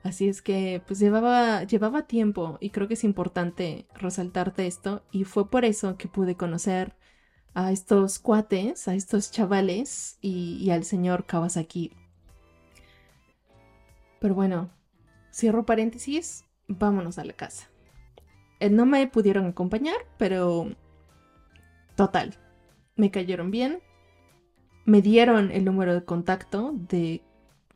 Así 0.04 0.28
es 0.28 0.42
que 0.42 0.82
pues 0.88 1.00
llevaba, 1.00 1.64
llevaba 1.64 2.08
tiempo 2.08 2.58
y 2.60 2.72
creo 2.72 2.88
que 2.88 2.96
es 2.96 3.04
importante 3.04 3.86
resaltarte 3.94 4.66
esto 4.66 5.04
y 5.12 5.26
fue 5.26 5.50
por 5.50 5.64
eso 5.64 5.96
que 5.98 6.08
pude 6.08 6.36
conocer 6.36 6.96
a 7.54 7.72
estos 7.72 8.20
cuates, 8.20 8.88
a 8.88 8.96
estos 8.96 9.32
chavales 9.32 10.18
y, 10.22 10.70
al 10.72 10.84
señor 10.86 11.26
Kawasaki. 11.26 11.92
Pero 14.20 14.36
bueno, 14.36 14.72
cierro 15.32 15.66
paréntesis, 15.66 16.46
vámonos 16.68 17.18
a 17.18 17.26
la 17.26 17.34
casa. 17.34 17.70
Eh, 18.60 18.70
no 18.70 18.86
me 18.86 19.06
pudieron 19.08 19.48
acompañar, 19.48 19.98
pero 20.18 20.72
total, 22.02 22.34
me 22.96 23.12
cayeron 23.12 23.52
bien. 23.52 23.80
Me 24.86 25.04
dieron 25.04 25.52
el 25.52 25.66
número 25.66 25.94
de 25.94 26.04
contacto 26.04 26.74
de, 26.74 27.22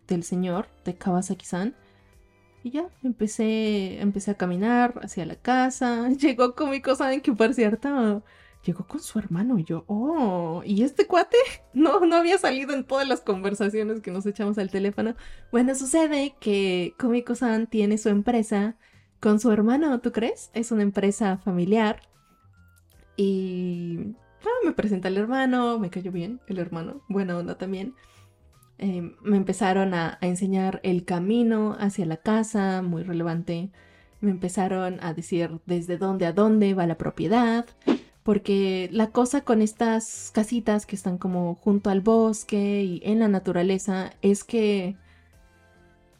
del 0.08 0.24
señor, 0.24 0.68
de 0.84 0.96
Kawasaki-san. 0.96 1.76
Y 2.64 2.72
ya, 2.72 2.90
empecé, 3.04 4.02
empecé 4.02 4.32
a 4.32 4.38
caminar 4.38 5.00
hacia 5.04 5.28
la 5.28 5.36
casa. 5.36 6.10
Llegó 6.20 6.56
cómico, 6.56 6.96
¿saben 6.96 7.22
que 7.22 7.34
por 7.34 7.54
cierto? 7.54 8.24
Llegó 8.66 8.88
con 8.88 9.00
su 9.00 9.20
hermano 9.20 9.60
y 9.60 9.64
yo, 9.64 9.84
oh, 9.86 10.64
¿y 10.66 10.82
este 10.82 11.06
cuate? 11.06 11.38
No, 11.76 12.00
no 12.00 12.16
había 12.16 12.40
salido 12.40 12.74
en 12.74 12.84
todas 12.84 13.08
las 13.08 13.22
conversaciones 13.22 14.02
que 14.02 14.10
nos 14.10 14.26
echamos 14.26 14.58
al 14.58 14.72
teléfono. 14.72 15.16
Bueno, 15.52 15.76
sucede 15.76 16.36
que 16.40 16.96
Komiko-san 16.98 17.68
tiene 17.68 18.00
su 18.00 18.10
empresa 18.10 18.76
con 19.20 19.40
su 19.40 19.52
hermano, 19.52 20.00
¿tú 20.00 20.12
crees? 20.12 20.50
Es 20.56 20.72
una 20.72 20.82
empresa 20.82 21.38
familiar. 21.38 22.02
Y 23.18 24.16
ah, 24.42 24.66
me 24.66 24.74
presenta 24.74 25.08
el 25.08 25.18
hermano, 25.18 25.80
me 25.80 25.90
cayó 25.90 26.12
bien 26.12 26.42
el 26.48 26.60
hermano, 26.60 27.02
buena 27.08 27.38
onda 27.38 27.58
también. 27.58 27.96
Em, 28.78 29.16
me 29.22 29.38
empezaron 29.38 29.94
a, 29.94 30.18
enseñar 30.22 30.82
el 30.84 31.06
camino 31.06 31.76
hacia 31.80 32.06
la 32.06 32.18
casa, 32.18 32.82
muy 32.82 33.04
relevante. 33.04 33.70
Me 34.22 34.32
empezaron 34.32 35.00
a 35.02 35.14
decir 35.14 35.60
desde 35.66 35.98
dónde 35.98 36.26
a 36.26 36.34
dónde 36.34 36.74
va 36.74 36.88
la 36.88 36.98
propiedad, 36.98 37.66
porque 38.24 38.90
la 38.92 39.12
cosa 39.12 39.42
con 39.42 39.62
estas 39.62 40.32
casitas 40.34 40.86
que 40.86 40.96
están 40.96 41.18
como 41.18 41.56
junto 41.56 41.90
al 41.90 42.02
bosque 42.02 42.84
y 42.84 43.02
en 43.04 43.20
la 43.20 43.28
naturaleza 43.28 44.12
es 44.22 44.44
que 44.44 44.98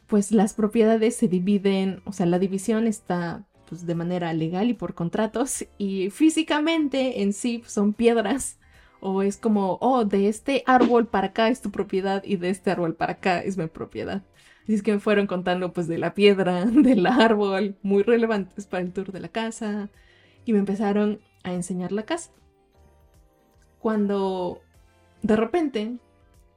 pues 0.06 0.32
las 0.32 0.54
propiedades 0.54 1.16
se 1.16 1.28
dividen, 1.28 2.00
o 2.04 2.12
sea, 2.12 2.26
la 2.26 2.38
división 2.38 2.86
está 2.86 3.44
pues 3.68 3.86
de 3.86 3.94
manera 3.94 4.32
legal 4.32 4.70
y 4.70 4.74
por 4.74 4.94
contratos 4.94 5.66
y 5.78 6.10
físicamente 6.10 7.22
en 7.22 7.32
sí 7.32 7.62
son 7.66 7.92
piedras 7.92 8.58
o 9.00 9.22
es 9.22 9.36
como, 9.36 9.78
oh, 9.80 10.04
de 10.04 10.28
este 10.28 10.62
árbol 10.66 11.06
para 11.06 11.28
acá 11.28 11.48
es 11.48 11.60
tu 11.60 11.70
propiedad 11.70 12.22
y 12.24 12.36
de 12.36 12.50
este 12.50 12.70
árbol 12.70 12.94
para 12.94 13.14
acá 13.14 13.40
es 13.40 13.56
mi 13.56 13.66
propiedad. 13.66 14.22
Así 14.64 14.74
es 14.74 14.82
que 14.82 14.92
me 14.92 14.98
fueron 14.98 15.28
contando 15.28 15.72
pues 15.72 15.86
de 15.86 15.98
la 15.98 16.14
piedra, 16.14 16.64
del 16.66 17.06
árbol, 17.06 17.76
muy 17.82 18.02
relevantes 18.02 18.66
para 18.66 18.82
el 18.82 18.92
tour 18.92 19.12
de 19.12 19.20
la 19.20 19.28
casa. 19.28 19.90
Y 20.44 20.52
me 20.52 20.58
empezaron 20.58 21.20
a 21.44 21.52
enseñar 21.52 21.92
la 21.92 22.04
casa. 22.04 22.32
Cuando 23.78 24.60
de 25.22 25.36
repente 25.36 25.98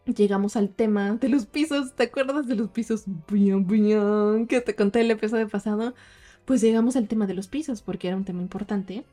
llegamos 0.05 0.55
al 0.55 0.69
tema 0.69 1.15
de 1.15 1.29
los 1.29 1.45
pisos, 1.45 1.95
¿te 1.95 2.03
acuerdas 2.03 2.47
de 2.47 2.55
los 2.55 2.69
pisos? 2.69 3.05
que 3.27 4.61
te 4.61 4.75
conté 4.75 5.01
el 5.01 5.11
episodio 5.11 5.47
pasado. 5.47 5.93
Pues 6.49 6.61
llegamos 6.61 6.95
al 6.95 7.07
tema 7.07 7.27
de 7.27 7.35
los 7.35 7.47
pisos 7.47 7.83
porque 7.83 8.07
era 8.07 8.17
un 8.17 8.25
tema 8.25 8.41
importante. 8.41 9.05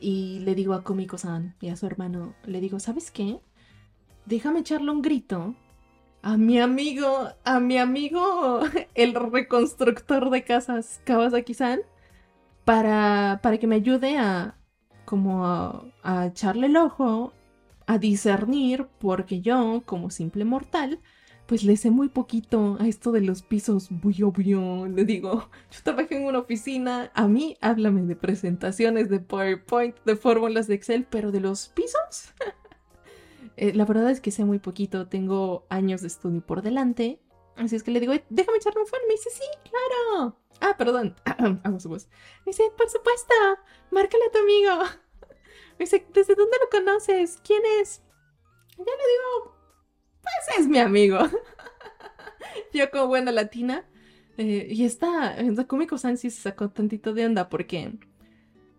Y 0.00 0.40
le 0.40 0.56
digo 0.56 0.74
a 0.74 0.82
Komiko-san 0.82 1.54
y 1.60 1.68
a 1.68 1.76
su 1.76 1.86
hermano, 1.86 2.34
le 2.44 2.60
digo, 2.60 2.80
¿sabes 2.80 3.12
qué? 3.12 3.38
Déjame 4.26 4.58
echarle 4.58 4.90
un 4.90 5.02
grito 5.02 5.54
a 6.20 6.36
mi 6.36 6.58
amigo, 6.58 7.28
a 7.44 7.60
mi 7.60 7.78
amigo, 7.78 8.58
el 8.96 9.14
reconstructor 9.14 10.30
de 10.30 10.42
casas, 10.42 11.00
Kawasaki-san, 11.04 11.82
para, 12.64 13.38
para 13.40 13.58
que 13.58 13.68
me 13.68 13.76
ayude 13.76 14.18
a, 14.18 14.56
como 15.04 15.46
a, 15.46 15.84
a 16.02 16.26
echarle 16.26 16.66
el 16.66 16.76
ojo, 16.76 17.32
a 17.86 17.98
discernir, 17.98 18.88
porque 18.98 19.42
yo, 19.42 19.84
como 19.86 20.10
simple 20.10 20.44
mortal, 20.44 20.98
pues 21.52 21.64
le 21.64 21.76
sé 21.76 21.90
muy 21.90 22.08
poquito 22.08 22.78
a 22.80 22.88
esto 22.88 23.12
de 23.12 23.20
los 23.20 23.42
pisos 23.42 23.88
buyo 23.90 24.32
buyo. 24.32 24.86
Le 24.86 25.04
digo, 25.04 25.50
yo 25.70 25.80
trabajé 25.84 26.16
en 26.16 26.24
una 26.24 26.38
oficina, 26.38 27.12
a 27.12 27.28
mí 27.28 27.58
háblame 27.60 28.00
de 28.04 28.16
presentaciones, 28.16 29.10
de 29.10 29.20
PowerPoint, 29.20 29.94
de 30.06 30.16
fórmulas 30.16 30.66
de 30.66 30.76
Excel, 30.76 31.04
pero 31.04 31.30
de 31.30 31.40
los 31.40 31.68
pisos. 31.68 32.32
Eh, 33.58 33.74
la 33.74 33.84
verdad 33.84 34.10
es 34.10 34.22
que 34.22 34.30
sé 34.30 34.46
muy 34.46 34.60
poquito, 34.60 35.08
tengo 35.08 35.66
años 35.68 36.00
de 36.00 36.06
estudio 36.06 36.40
por 36.40 36.62
delante. 36.62 37.20
Así 37.56 37.76
es 37.76 37.82
que 37.82 37.90
le 37.90 38.00
digo, 38.00 38.14
déjame 38.30 38.56
echarle 38.56 38.80
un 38.80 38.86
phone. 38.86 39.02
Me 39.06 39.12
dice, 39.12 39.28
sí, 39.28 39.44
claro. 39.68 40.38
Ah, 40.62 40.74
perdón. 40.78 41.14
Hago 41.62 41.78
su 41.78 41.90
voz. 41.90 42.08
Me 42.46 42.52
dice, 42.52 42.72
por 42.78 42.88
supuesto, 42.88 43.34
márcale 43.90 44.24
a 44.24 44.30
tu 44.30 44.38
amigo. 44.38 44.84
Me 45.78 45.84
dice, 45.84 46.06
¿desde 46.14 46.34
dónde 46.34 46.56
lo 46.62 46.70
conoces? 46.70 47.42
¿Quién 47.44 47.60
es? 47.82 48.00
Ya 48.78 48.84
le 48.84 48.90
digo, 49.12 49.61
pues 50.22 50.58
es 50.60 50.68
mi 50.68 50.78
amigo. 50.78 51.18
Yo 52.72 52.90
como 52.90 53.08
buena 53.08 53.32
latina. 53.32 53.84
Eh, 54.38 54.68
y 54.70 54.84
esta, 54.84 55.36
Kumiko 55.68 55.98
San 55.98 56.16
sí 56.16 56.30
se 56.30 56.40
sacó 56.40 56.70
tantito 56.70 57.12
de 57.12 57.26
onda 57.26 57.48
porque 57.48 57.98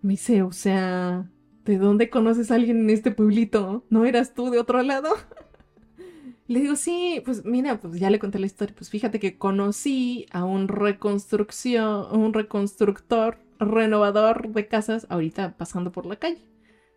me 0.02 0.14
dice, 0.14 0.42
o 0.42 0.52
sea, 0.52 1.30
¿de 1.66 1.78
dónde 1.78 2.10
conoces 2.10 2.52
a 2.52 2.56
alguien 2.56 2.80
en 2.82 2.90
este 2.90 3.12
pueblito? 3.12 3.86
¿No 3.90 4.06
eras 4.06 4.34
tú 4.34 4.50
de 4.50 4.60
otro 4.60 4.82
lado? 4.82 5.14
Le 6.48 6.60
digo, 6.60 6.76
sí, 6.76 7.22
pues 7.24 7.46
mira, 7.46 7.80
pues 7.80 8.00
ya 8.00 8.10
le 8.10 8.20
conté 8.20 8.38
la 8.38 8.46
historia. 8.46 8.76
Pues 8.76 8.90
fíjate 8.90 9.20
que 9.20 9.38
conocí 9.38 10.26
a 10.32 10.44
un 10.44 10.68
reconstrucción, 10.68 12.08
un 12.12 12.34
reconstructor, 12.34 13.38
renovador 13.60 14.50
de 14.50 14.68
casas 14.68 15.08
ahorita 15.10 15.56
pasando 15.58 15.92
por 15.94 16.06
la 16.06 16.18
calle. 16.18 16.42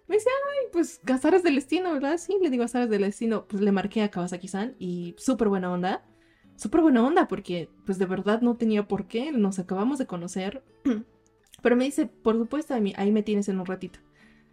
Me 0.08 0.16
dice, 0.16 0.28
ay, 0.30 0.68
pues 0.72 1.00
es 1.04 1.42
del 1.42 1.54
Destino, 1.56 1.92
¿verdad? 1.92 2.18
Sí, 2.18 2.36
le 2.40 2.50
digo 2.50 2.62
Gazares 2.62 2.88
del 2.88 3.02
Destino. 3.02 3.46
Pues 3.46 3.62
le 3.62 3.72
marqué 3.72 4.02
a 4.02 4.10
Kawasaki-san 4.10 4.74
y 4.78 5.14
súper 5.18 5.48
buena 5.48 5.72
onda. 5.72 6.04
súper 6.56 6.80
buena 6.80 7.04
onda 7.04 7.28
porque 7.28 7.68
pues 7.84 7.98
de 7.98 8.06
verdad 8.06 8.40
no 8.40 8.56
tenía 8.56 8.88
por 8.88 9.06
qué, 9.06 9.32
nos 9.32 9.58
acabamos 9.58 9.98
de 9.98 10.06
conocer. 10.06 10.62
Pero 11.62 11.76
me 11.76 11.84
dice, 11.84 12.06
por 12.06 12.36
supuesto, 12.36 12.74
ahí 12.74 13.12
me 13.12 13.22
tienes 13.22 13.48
en 13.48 13.58
un 13.58 13.66
ratito. 13.66 13.98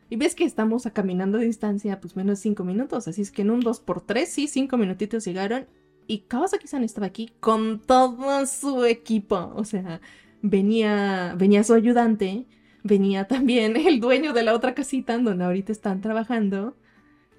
Y 0.10 0.16
ves 0.16 0.36
que 0.36 0.44
estamos 0.44 0.88
caminando 0.94 1.38
de 1.38 1.46
distancia, 1.46 2.00
pues 2.00 2.16
menos 2.16 2.40
cinco 2.40 2.64
minutos. 2.64 3.08
Así 3.08 3.22
es 3.22 3.32
que 3.32 3.42
en 3.42 3.52
un 3.52 3.62
2 3.62 3.80
por 3.80 4.02
3 4.02 4.30
sí, 4.30 4.48
cinco 4.48 4.78
minutitos 4.78 5.26
llegaron. 5.26 5.66
Y 6.08 6.20
Kawasaki-san 6.20 6.84
estaba 6.84 7.08
aquí 7.08 7.32
con 7.40 7.80
todo 7.80 8.46
su 8.46 8.86
equipo. 8.86 9.52
O 9.56 9.66
sea, 9.66 10.02
venía, 10.42 11.34
venía 11.38 11.64
su 11.64 11.74
ayudante, 11.74 12.46
venía 12.84 13.28
también 13.28 13.76
el 13.88 14.00
dueño 14.00 14.34
de 14.34 14.44
la 14.44 14.54
otra 14.54 14.76
casita 14.76 15.18
donde 15.18 15.44
ahorita 15.44 15.72
están 15.72 16.02
trabajando. 16.02 16.76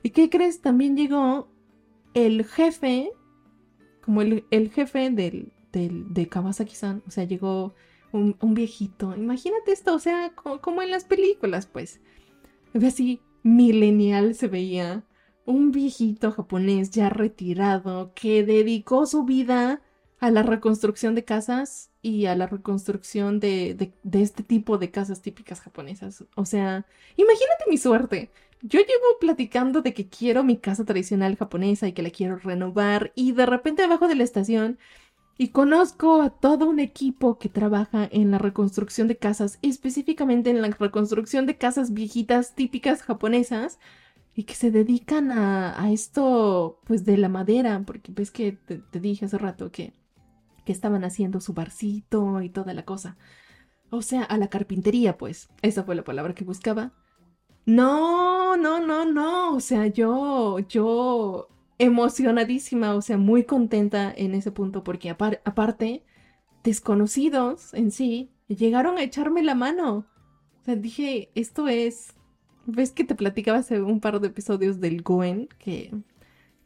¿Y 0.03 0.11
qué 0.11 0.29
crees? 0.29 0.61
También 0.61 0.97
llegó 0.97 1.49
el 2.15 2.45
jefe, 2.45 3.11
como 4.03 4.23
el, 4.23 4.71
jefe 4.71 5.11
del, 5.11 5.53
del, 5.73 6.13
de 6.13 6.29
Kawasaki-san. 6.29 7.03
O 7.07 7.11
sea, 7.11 7.25
llegó 7.25 7.75
un, 8.13 8.55
viejito. 8.55 9.15
Imagínate 9.17 9.73
esto, 9.73 9.95
o 9.95 9.99
sea, 9.99 10.33
como, 10.35 10.83
en 10.83 10.91
las 10.91 11.05
películas, 11.05 11.67
pues. 11.67 12.01
Así, 12.75 13.21
milenial 13.43 14.35
se 14.35 14.49
veía. 14.49 15.05
Un 15.47 15.73
viejito 15.73 16.33
japonés 16.33 16.91
ya 16.91 17.11
retirado 17.11 18.13
que 18.15 18.45
dedicó 18.45 19.05
su 19.05 19.25
vida 19.25 19.83
a 20.19 20.31
la 20.31 20.43
reconstrucción 20.43 21.15
de 21.15 21.25
casas 21.25 21.91
y 22.05 22.27
a 22.27 22.37
la 22.37 22.47
reconstrucción 22.47 23.41
de, 23.41 23.93
de, 24.03 24.23
este 24.23 24.43
tipo 24.43 24.79
de 24.79 24.91
casas 24.91 25.23
típicas 25.23 25.61
japonesas. 25.61 26.25
O 26.37 26.45
sea, 26.45 26.87
imagínate 27.17 27.65
mi 27.69 27.79
suerte. 27.79 28.31
Yo 28.63 28.81
llevo 28.81 29.19
platicando 29.21 29.83
de 29.83 29.95
que 29.95 30.09
quiero 30.09 30.45
mi 30.45 30.59
casa 30.59 30.85
tradicional 30.85 31.37
japonesa 31.37 31.89
y 31.89 31.93
que 31.93 32.03
la 32.03 32.11
quiero 32.11 32.37
renovar 32.37 33.13
y 33.15 33.33
de 33.33 33.47
repente 33.47 33.83
abajo 33.83 34.07
de 34.07 34.17
la 34.17 34.25
estación 34.25 34.79
y 35.39 35.49
conozco 35.49 36.23
a 36.23 36.31
todo 36.31 36.69
un 36.69 36.79
equipo 36.79 37.39
que 37.39 37.49
trabaja 37.49 38.09
en 38.13 38.31
la 38.31 38.39
reconstrucción 38.39 39.09
de 39.09 39.17
casas, 39.17 39.59
específicamente 39.63 40.51
en 40.51 40.63
la 40.63 40.69
reconstrucción 40.69 41.47
de 41.47 41.57
casas 41.57 41.93
viejitas 41.93 42.55
típicas 42.55 43.03
japonesas 43.03 43.79
y 44.35 44.45
que 44.45 44.55
se 44.55 44.71
dedican 44.71 45.33
a, 45.33 45.91
esto 45.93 46.81
pues 46.85 47.05
de 47.05 47.17
la 47.17 47.29
madera, 47.29 47.83
porque 47.87 48.13
ves 48.13 48.31
que 48.31 48.53
te, 48.53 49.01
dije 49.01 49.25
hace 49.27 49.39
rato 49.39 49.71
que, 49.73 49.95
que 50.65 50.73
estaban 50.73 51.05
haciendo 51.05 51.41
su 51.41 51.53
barcito 51.53 52.43
y 52.43 52.49
toda 52.49 52.75
la 52.75 52.85
cosa. 52.85 53.17
O 53.91 54.03
sea, 54.03 54.23
a 54.23 54.39
la 54.39 54.49
carpintería, 54.49 55.19
pues. 55.19 55.49
Esa 55.63 55.85
fue 55.85 55.95
la 55.95 56.05
palabra 56.05 56.35
que 56.35 56.45
buscaba. 56.45 56.93
No, 57.67 58.57
no, 58.57 58.81
no, 58.81 59.05
no. 59.05 59.55
O 59.55 59.61
sea, 59.61 59.87
yo, 59.87 60.59
yo 60.61 61.49
emocionadísima, 61.79 62.95
o 62.95 63.03
sea, 63.03 63.19
muy 63.19 63.45
contenta 63.45 64.13
en 64.17 64.35
ese 64.35 64.53
punto 64.53 64.85
porque 64.85 65.11
aparte, 65.11 66.05
desconocidos 66.63 67.75
en 67.75 67.91
sí, 67.91 68.31
llegaron 68.49 68.99
a 68.99 69.03
echarme 69.03 69.43
la 69.43 69.55
mano. 69.55 70.07
O 70.61 70.65
sea, 70.65 70.77
dije, 70.77 71.31
esto 71.35 71.69
es... 71.69 72.15
¿Ves 72.67 72.93
que 72.93 73.05
te 73.05 73.15
platicaba 73.15 73.59
hace 73.59 73.83
un 73.83 74.01
par 74.01 74.21
de 74.21 74.29
episodios 74.29 74.81
del 74.81 75.03
Goen? 75.03 75.49
Que, 75.59 75.93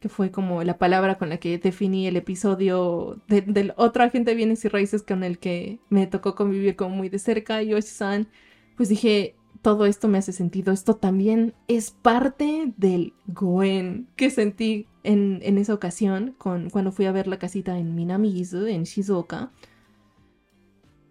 que 0.00 0.08
fue 0.08 0.30
como 0.30 0.62
la 0.62 0.78
palabra 0.78 1.18
con 1.18 1.28
la 1.28 1.38
que 1.38 1.58
definí 1.58 2.06
el 2.06 2.16
episodio 2.16 3.20
del 3.26 3.72
otro 3.76 4.04
agente 4.04 4.30
de 4.30 4.36
bienes 4.36 4.64
y 4.64 4.68
raíces 4.68 5.02
con 5.02 5.24
el 5.24 5.38
que 5.38 5.80
me 5.88 6.06
tocó 6.06 6.34
convivir 6.34 6.76
como 6.76 6.94
muy 6.94 7.08
de 7.08 7.18
cerca, 7.18 7.62
Yoshi-san. 7.62 8.28
Pues 8.76 8.88
dije, 8.88 9.34
todo 9.62 9.86
esto 9.86 10.08
me 10.08 10.18
hace 10.18 10.32
sentido. 10.32 10.72
Esto 10.72 10.96
también 10.96 11.54
es 11.66 11.90
parte 11.90 12.72
del 12.76 13.12
Goen 13.26 14.08
que 14.16 14.30
sentí 14.30 14.86
en, 15.02 15.40
esa 15.58 15.74
ocasión, 15.74 16.34
con, 16.38 16.70
cuando 16.70 16.92
fui 16.92 17.06
a 17.06 17.12
ver 17.12 17.26
la 17.26 17.38
casita 17.38 17.78
en 17.78 17.94
Minamizu, 17.94 18.66
en 18.66 18.84
Shizuoka. 18.84 19.50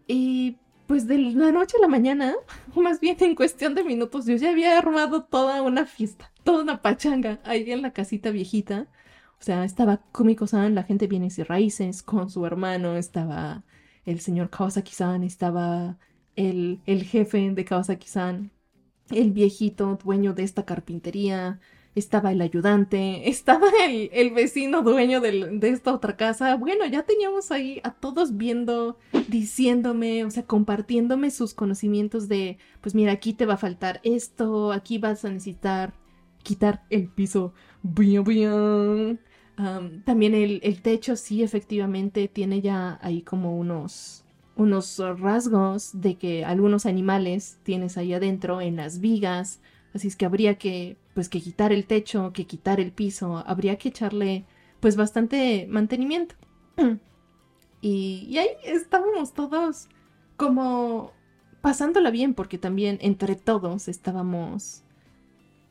Y 0.07 0.57
pues 0.87 1.05
de 1.07 1.17
la 1.17 1.51
noche 1.51 1.77
a 1.77 1.81
la 1.81 1.87
mañana, 1.87 2.33
más 2.75 2.99
bien 2.99 3.17
en 3.19 3.35
cuestión 3.35 3.75
de 3.75 3.83
minutos, 3.83 4.25
yo 4.25 4.35
ya 4.37 4.51
había 4.51 4.77
armado 4.77 5.23
toda 5.25 5.61
una 5.61 5.85
fiesta, 5.85 6.31
toda 6.43 6.63
una 6.63 6.81
pachanga 6.81 7.39
ahí 7.43 7.71
en 7.71 7.81
la 7.81 7.93
casita 7.93 8.31
viejita. 8.31 8.87
O 9.39 9.43
sea, 9.43 9.65
estaba 9.65 9.97
Kumiko-san, 10.13 10.73
la 10.73 10.83
gente 10.83 11.07
bienes 11.07 11.37
y 11.37 11.43
raíces, 11.43 12.01
con 12.01 12.29
su 12.29 12.45
hermano, 12.45 12.95
estaba 12.95 13.63
el 14.05 14.19
señor 14.21 14.49
Kawasaki-san, 14.49 15.23
estaba 15.23 15.97
el, 16.35 16.81
el 16.85 17.03
jefe 17.03 17.51
de 17.51 17.65
Kawasaki-san, 17.65 18.51
el 19.11 19.31
viejito 19.31 19.99
dueño 20.03 20.33
de 20.33 20.43
esta 20.43 20.65
carpintería, 20.65 21.59
estaba 21.97 22.31
el 22.31 22.41
ayudante, 22.41 23.29
estaba 23.29 23.67
el, 23.87 24.31
vecino 24.31 24.81
dueño 24.81 25.21
de 25.21 25.69
esta 25.69 25.93
otra 25.93 26.15
casa. 26.15 26.55
Bueno, 26.55 26.85
ya 26.85 27.03
teníamos 27.03 27.51
ahí 27.51 27.79
a 27.83 27.91
todos 27.91 28.37
viendo, 28.37 28.97
diciéndome, 29.27 30.23
o 30.25 30.31
sea, 30.31 30.43
compartiéndome 30.43 31.31
sus 31.31 31.53
conocimientos 31.53 32.27
de, 32.27 32.57
pues 32.81 32.95
mira, 32.95 33.11
aquí 33.11 33.33
te 33.33 33.45
va 33.45 33.55
a 33.55 33.57
faltar 33.57 33.99
esto, 34.03 34.71
aquí 34.71 34.97
vas 34.97 35.25
a 35.25 35.29
necesitar 35.29 35.93
quitar 36.43 36.83
el 36.89 37.09
piso. 37.09 37.53
también 40.05 40.35
el, 40.35 40.59
el 40.63 40.81
techo 40.81 41.15
sí 41.15 41.43
efectivamente 41.43 42.27
tiene 42.27 42.61
ya 42.61 42.99
ahí 43.01 43.21
como 43.21 43.57
unos 43.57 44.23
unos 44.55 44.97
rasgos 45.19 45.91
de 46.01 46.15
que 46.15 46.43
algunos 46.43 46.87
animales 46.87 47.59
tienes 47.61 47.95
ahí 47.95 48.13
adentro 48.13 48.59
en 48.59 48.77
las 48.77 48.99
vigas 48.99 49.61
Así 49.97 50.07
es 50.07 50.15
que 50.15 50.25
habría 50.25 50.59
que, 50.59 50.97
pues, 51.17 51.29
que 51.29 51.41
quitar 51.41 51.73
el 51.73 51.87
techo, 51.87 52.31
que 52.31 52.45
quitar 52.45 52.79
el 52.79 52.91
piso, 52.91 53.37
habría 53.47 53.79
que 53.79 53.89
echarle, 53.89 54.45
pues, 54.79 54.95
bastante 54.95 55.65
mantenimiento. 55.67 56.35
y, 57.81 58.37
ahí 58.37 58.49
estábamos 58.63 59.33
todos 59.33 59.87
como 60.35 61.13
pasándola 61.61 62.11
bien, 62.11 62.35
porque 62.35 62.59
también 62.59 62.99
entre 63.01 63.35
todos 63.35 63.87
estábamos, 63.87 64.83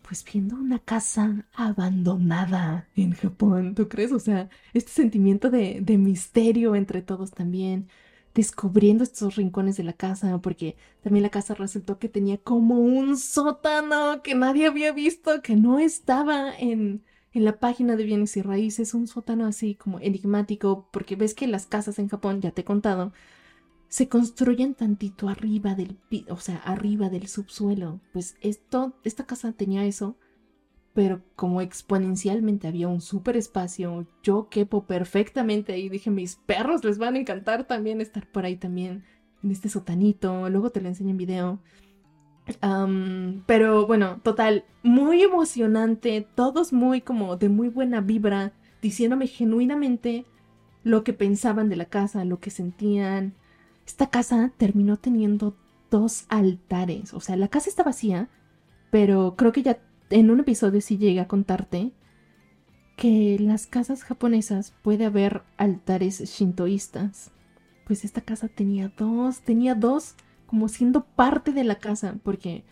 pues, 0.02 0.24
viendo 0.24 0.56
una 0.56 0.80
casa 0.80 1.46
abandonada 1.54 2.88
en 2.96 3.12
Japón, 3.12 3.76
¿tú 3.76 3.88
crees? 3.88 4.11
O 4.11 4.18
sea, 4.18 4.48
este 4.74 4.90
sentimiento 4.90 5.48
de, 5.48 5.78
de 5.80 5.96
misterio 5.96 6.74
entre 6.74 7.02
todos 7.02 7.30
también 7.30 7.87
descubriendo 8.37 9.03
estos 9.03 9.37
rincones 9.37 9.79
de 9.79 9.83
la 9.83 9.94
casa, 9.94 10.38
porque 10.42 10.77
también 11.03 11.22
la 11.22 11.31
casa 11.31 11.55
resultó 11.55 11.99
que 11.99 12.11
tenía 12.11 12.37
como 12.37 12.79
un 12.79 13.16
sótano 13.16 14.22
que 14.22 14.35
nadie 14.35 14.66
había 14.66 14.92
visto, 14.92 15.40
que 15.42 15.57
no 15.57 15.79
estaba 15.79 16.55
en, 16.55 17.03
en 17.33 17.44
la 17.46 17.59
página 17.59 17.96
de 17.96 18.05
bienes 18.05 18.37
y 18.37 18.42
raíces, 18.42 18.92
un 18.92 19.07
sótano 19.07 19.46
así 19.46 19.75
como 19.75 20.01
enigmático, 20.01 20.87
porque 20.92 21.16
ves 21.16 21.33
que 21.35 21.46
las 21.46 21.66
casas 21.66 21.99
en 21.99 22.09
Japón, 22.09 22.42
ya 22.42 22.51
te 22.51 22.61
he 22.61 22.64
contado, 22.64 23.14
se 23.88 24.09
construyen 24.09 24.75
tantito 24.75 25.31
arriba 25.31 25.75
del, 25.75 25.99
o 26.29 26.37
sea, 26.37 26.57
arriba 26.59 27.09
del 27.09 27.29
subsuelo. 27.29 28.01
Pues 28.12 28.37
esto, 28.42 28.99
esta 29.03 29.25
casa 29.25 29.53
tenía 29.53 29.87
eso 29.87 30.16
pero 30.96 31.20
como 31.37 31.61
exponencialmente 31.61 32.66
había 32.66 32.88
un 32.88 33.02
súper 33.02 33.37
espacio, 33.37 34.06
yo 34.22 34.48
quepo 34.48 34.87
perfectamente 34.87 35.74
ahí. 35.74 35.90
Dije, 35.90 36.11
mis 36.11 36.37
perros 36.37 36.82
les 36.85 36.96
van 36.96 37.16
a 37.16 37.18
encantar 37.18 37.64
también 37.64 38.00
estar 38.00 38.26
por 38.26 38.46
ahí 38.46 38.56
también, 38.56 39.04
en 39.44 39.50
este 39.50 39.68
sotanito. 39.68 40.48
Luego 40.48 40.70
te 40.70 40.80
lo 40.80 40.88
enseño 40.88 41.11
en 41.11 41.16
video. 41.18 41.59
pero 43.44 43.87
bueno, 43.87 44.20
total, 44.22 44.64
muy 44.82 45.22
emocionante, 45.22 46.26
todos 46.35 46.72
muy 46.72 47.02
como 47.02 47.37
de 47.37 47.50
muy 47.50 47.68
buena 47.68 48.00
vibra, 48.00 48.54
diciéndome 48.80 49.26
genuinamente 49.26 50.24
lo 50.82 51.04
que 51.04 51.12
pensaban 51.12 51.68
de 51.68 51.76
la 51.76 51.85
casa, 51.85 52.24
lo 52.24 52.40
que 52.40 52.48
sentían. 52.48 53.35
Esta 53.87 54.09
casa 54.09 54.50
terminó 54.56 54.96
teniendo 54.96 55.59
dos 55.90 56.24
altares, 56.30 57.12
o 57.12 57.20
sea, 57.20 57.37
la 57.37 57.48
casa 57.48 57.68
está 57.68 57.82
vacía, 57.82 58.30
pero 58.90 59.35
creo 59.37 59.52
que 59.52 59.62
ya 59.62 59.78
en 60.10 60.30
un 60.30 60.40
episodio 60.40 60.80
sí 60.80 60.98
llegué 60.98 61.20
a 61.20 61.28
contarte 61.28 61.92
que 62.96 63.36
en 63.36 63.46
las 63.46 63.66
casas 63.66 64.02
japonesas 64.02 64.72
puede 64.82 65.04
haber 65.04 65.42
altares 65.56 66.18
shintoístas. 66.20 67.30
Pues 67.86 68.04
esta 68.04 68.20
casa 68.20 68.48
tenía 68.48 68.92
dos, 68.96 69.40
tenía 69.40 69.74
dos 69.74 70.14
como 70.46 70.68
siendo 70.68 71.04
parte 71.04 71.52
de 71.52 71.64
la 71.64 71.76
casa, 71.76 72.16
porque 72.22 72.64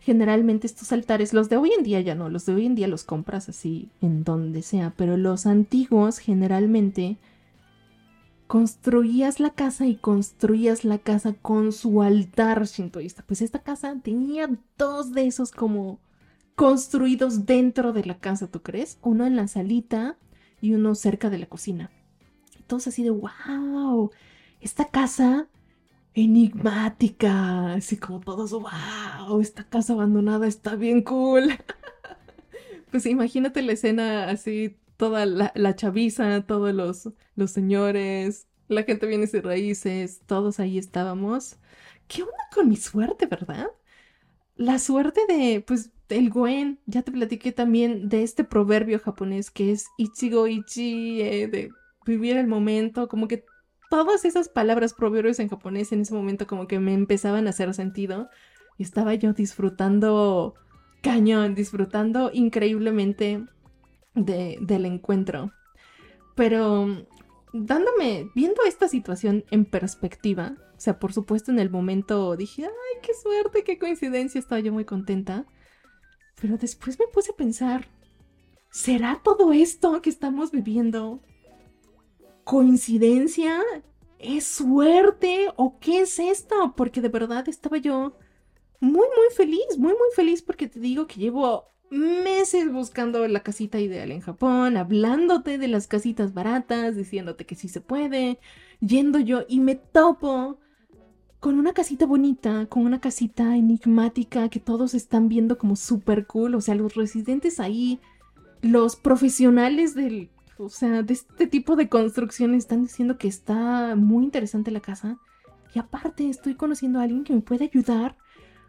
generalmente 0.00 0.66
estos 0.66 0.92
altares, 0.92 1.32
los 1.32 1.48
de 1.48 1.56
hoy 1.56 1.72
en 1.76 1.82
día 1.82 2.00
ya 2.00 2.14
no, 2.14 2.28
los 2.28 2.46
de 2.46 2.54
hoy 2.54 2.66
en 2.66 2.74
día 2.74 2.88
los 2.88 3.04
compras 3.04 3.48
así 3.48 3.90
en 4.00 4.24
donde 4.24 4.62
sea, 4.62 4.92
pero 4.96 5.16
los 5.16 5.46
antiguos 5.46 6.18
generalmente 6.18 7.18
construías 8.46 9.40
la 9.40 9.50
casa 9.50 9.86
y 9.86 9.96
construías 9.96 10.84
la 10.84 10.98
casa 10.98 11.32
con 11.32 11.72
su 11.72 12.02
altar 12.02 12.64
shintoísta. 12.66 13.24
Pues 13.26 13.40
esta 13.40 13.60
casa 13.60 13.96
tenía 14.02 14.50
dos 14.76 15.12
de 15.12 15.26
esos 15.26 15.52
como 15.52 16.00
construidos 16.54 17.46
dentro 17.46 17.92
de 17.92 18.04
la 18.04 18.18
casa, 18.18 18.48
¿tú 18.48 18.62
crees? 18.62 18.98
Uno 19.02 19.26
en 19.26 19.36
la 19.36 19.48
salita 19.48 20.18
y 20.60 20.74
uno 20.74 20.94
cerca 20.94 21.30
de 21.30 21.38
la 21.38 21.46
cocina. 21.46 21.90
Todos 22.66 22.86
así 22.86 23.02
de, 23.02 23.10
wow, 23.10 24.10
esta 24.60 24.86
casa 24.86 25.48
enigmática, 26.14 27.74
así 27.74 27.96
como 27.96 28.20
todos, 28.20 28.52
wow, 28.52 29.40
esta 29.40 29.64
casa 29.64 29.94
abandonada 29.94 30.46
está 30.46 30.76
bien 30.76 31.02
cool. 31.02 31.50
pues 32.90 33.06
imagínate 33.06 33.62
la 33.62 33.72
escena 33.72 34.28
así, 34.28 34.76
toda 34.96 35.26
la, 35.26 35.52
la 35.54 35.74
chaviza, 35.76 36.42
todos 36.46 36.74
los, 36.74 37.10
los 37.36 37.50
señores, 37.50 38.46
la 38.68 38.84
gente 38.84 39.06
viene 39.06 39.26
sin 39.26 39.42
raíces, 39.42 40.22
todos 40.26 40.60
ahí 40.60 40.78
estábamos. 40.78 41.56
¿Qué 42.08 42.22
onda 42.22 42.34
con 42.54 42.68
mi 42.68 42.76
suerte, 42.76 43.26
verdad? 43.26 43.68
La 44.56 44.78
suerte 44.78 45.22
de, 45.28 45.62
pues, 45.66 45.90
el 46.12 46.30
Gwen, 46.30 46.78
ya 46.86 47.02
te 47.02 47.12
platiqué 47.12 47.52
también 47.52 48.08
de 48.08 48.22
este 48.22 48.44
proverbio 48.44 48.98
japonés 48.98 49.50
que 49.50 49.72
es 49.72 49.86
Ichigo 49.98 50.46
Ichi, 50.46 51.18
de 51.18 51.70
vivir 52.06 52.36
el 52.36 52.46
momento, 52.46 53.08
como 53.08 53.28
que 53.28 53.44
todas 53.90 54.24
esas 54.24 54.48
palabras 54.48 54.94
proverbios 54.94 55.38
en 55.38 55.48
japonés 55.48 55.92
en 55.92 56.00
ese 56.00 56.14
momento 56.14 56.46
como 56.46 56.66
que 56.66 56.78
me 56.78 56.94
empezaban 56.94 57.46
a 57.46 57.50
hacer 57.50 57.74
sentido. 57.74 58.30
Y 58.78 58.84
estaba 58.84 59.14
yo 59.14 59.34
disfrutando 59.34 60.54
cañón, 61.02 61.54
disfrutando 61.54 62.30
increíblemente 62.32 63.44
de, 64.14 64.56
del 64.62 64.86
encuentro. 64.86 65.52
Pero 66.34 67.06
dándome, 67.52 68.30
viendo 68.34 68.62
esta 68.66 68.88
situación 68.88 69.44
en 69.50 69.66
perspectiva, 69.66 70.54
o 70.74 70.80
sea, 70.80 70.98
por 70.98 71.12
supuesto 71.12 71.50
en 71.50 71.58
el 71.58 71.68
momento 71.68 72.34
dije, 72.36 72.64
ay, 72.64 73.00
qué 73.02 73.12
suerte, 73.14 73.62
qué 73.62 73.78
coincidencia, 73.78 74.38
estaba 74.38 74.60
yo 74.60 74.72
muy 74.72 74.84
contenta. 74.84 75.44
Pero 76.42 76.58
después 76.58 76.98
me 76.98 77.06
puse 77.06 77.30
a 77.30 77.36
pensar, 77.36 77.86
¿será 78.68 79.20
todo 79.22 79.52
esto 79.52 80.02
que 80.02 80.10
estamos 80.10 80.50
viviendo 80.50 81.20
coincidencia? 82.42 83.60
¿Es 84.18 84.44
suerte? 84.44 85.46
¿O 85.54 85.78
qué 85.78 86.00
es 86.00 86.18
esto? 86.18 86.74
Porque 86.76 87.00
de 87.00 87.10
verdad 87.10 87.48
estaba 87.48 87.76
yo 87.76 88.16
muy, 88.80 89.06
muy 89.06 89.34
feliz, 89.36 89.78
muy, 89.78 89.92
muy 89.92 90.08
feliz 90.16 90.42
porque 90.42 90.66
te 90.66 90.80
digo 90.80 91.06
que 91.06 91.20
llevo 91.20 91.68
meses 91.90 92.72
buscando 92.72 93.28
la 93.28 93.44
casita 93.44 93.78
ideal 93.78 94.10
en 94.10 94.20
Japón, 94.20 94.76
hablándote 94.76 95.58
de 95.58 95.68
las 95.68 95.86
casitas 95.86 96.34
baratas, 96.34 96.96
diciéndote 96.96 97.46
que 97.46 97.54
sí 97.54 97.68
se 97.68 97.80
puede, 97.80 98.40
yendo 98.80 99.20
yo 99.20 99.44
y 99.48 99.60
me 99.60 99.76
topo 99.76 100.58
con 101.42 101.58
una 101.58 101.72
casita 101.72 102.06
bonita, 102.06 102.66
con 102.66 102.86
una 102.86 103.00
casita 103.00 103.56
enigmática 103.56 104.48
que 104.48 104.60
todos 104.60 104.94
están 104.94 105.28
viendo 105.28 105.58
como 105.58 105.74
súper 105.74 106.28
cool, 106.28 106.54
o 106.54 106.60
sea, 106.60 106.76
los 106.76 106.94
residentes 106.94 107.58
ahí, 107.58 107.98
los 108.60 108.94
profesionales 108.94 109.96
del, 109.96 110.30
o 110.56 110.68
sea, 110.68 111.02
de 111.02 111.14
este 111.14 111.48
tipo 111.48 111.74
de 111.74 111.88
construcción 111.88 112.54
están 112.54 112.82
diciendo 112.84 113.18
que 113.18 113.26
está 113.26 113.96
muy 113.96 114.22
interesante 114.22 114.70
la 114.70 114.78
casa. 114.78 115.18
Y 115.74 115.80
aparte 115.80 116.30
estoy 116.30 116.54
conociendo 116.54 117.00
a 117.00 117.02
alguien 117.02 117.24
que 117.24 117.34
me 117.34 117.40
puede 117.40 117.64
ayudar 117.64 118.16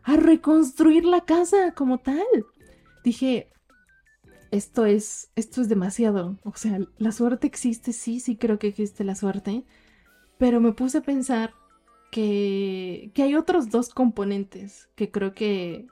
a 0.01 0.15
reconstruir 0.15 1.05
la 1.05 1.21
casa 1.21 1.73
como 1.75 1.99
tal. 1.99 2.25
Dije, 3.03 3.51
esto 4.49 4.87
es, 4.87 5.29
esto 5.35 5.61
es 5.61 5.69
demasiado. 5.69 6.39
O 6.43 6.53
sea, 6.55 6.79
la 6.97 7.11
suerte 7.11 7.45
existe, 7.45 7.93
sí, 7.93 8.19
sí 8.19 8.35
creo 8.35 8.57
que 8.57 8.69
existe 8.69 9.03
la 9.03 9.13
suerte. 9.13 9.63
Pero 10.39 10.59
me 10.59 10.71
puse 10.71 10.97
a 10.97 11.01
pensar 11.01 11.53
que, 12.13 13.11
hay 13.17 13.35
otros 13.35 13.71
dos 13.71 13.89
componentes 13.89 14.87
que 14.95 15.09
creo 15.09 15.33
que 15.33 15.87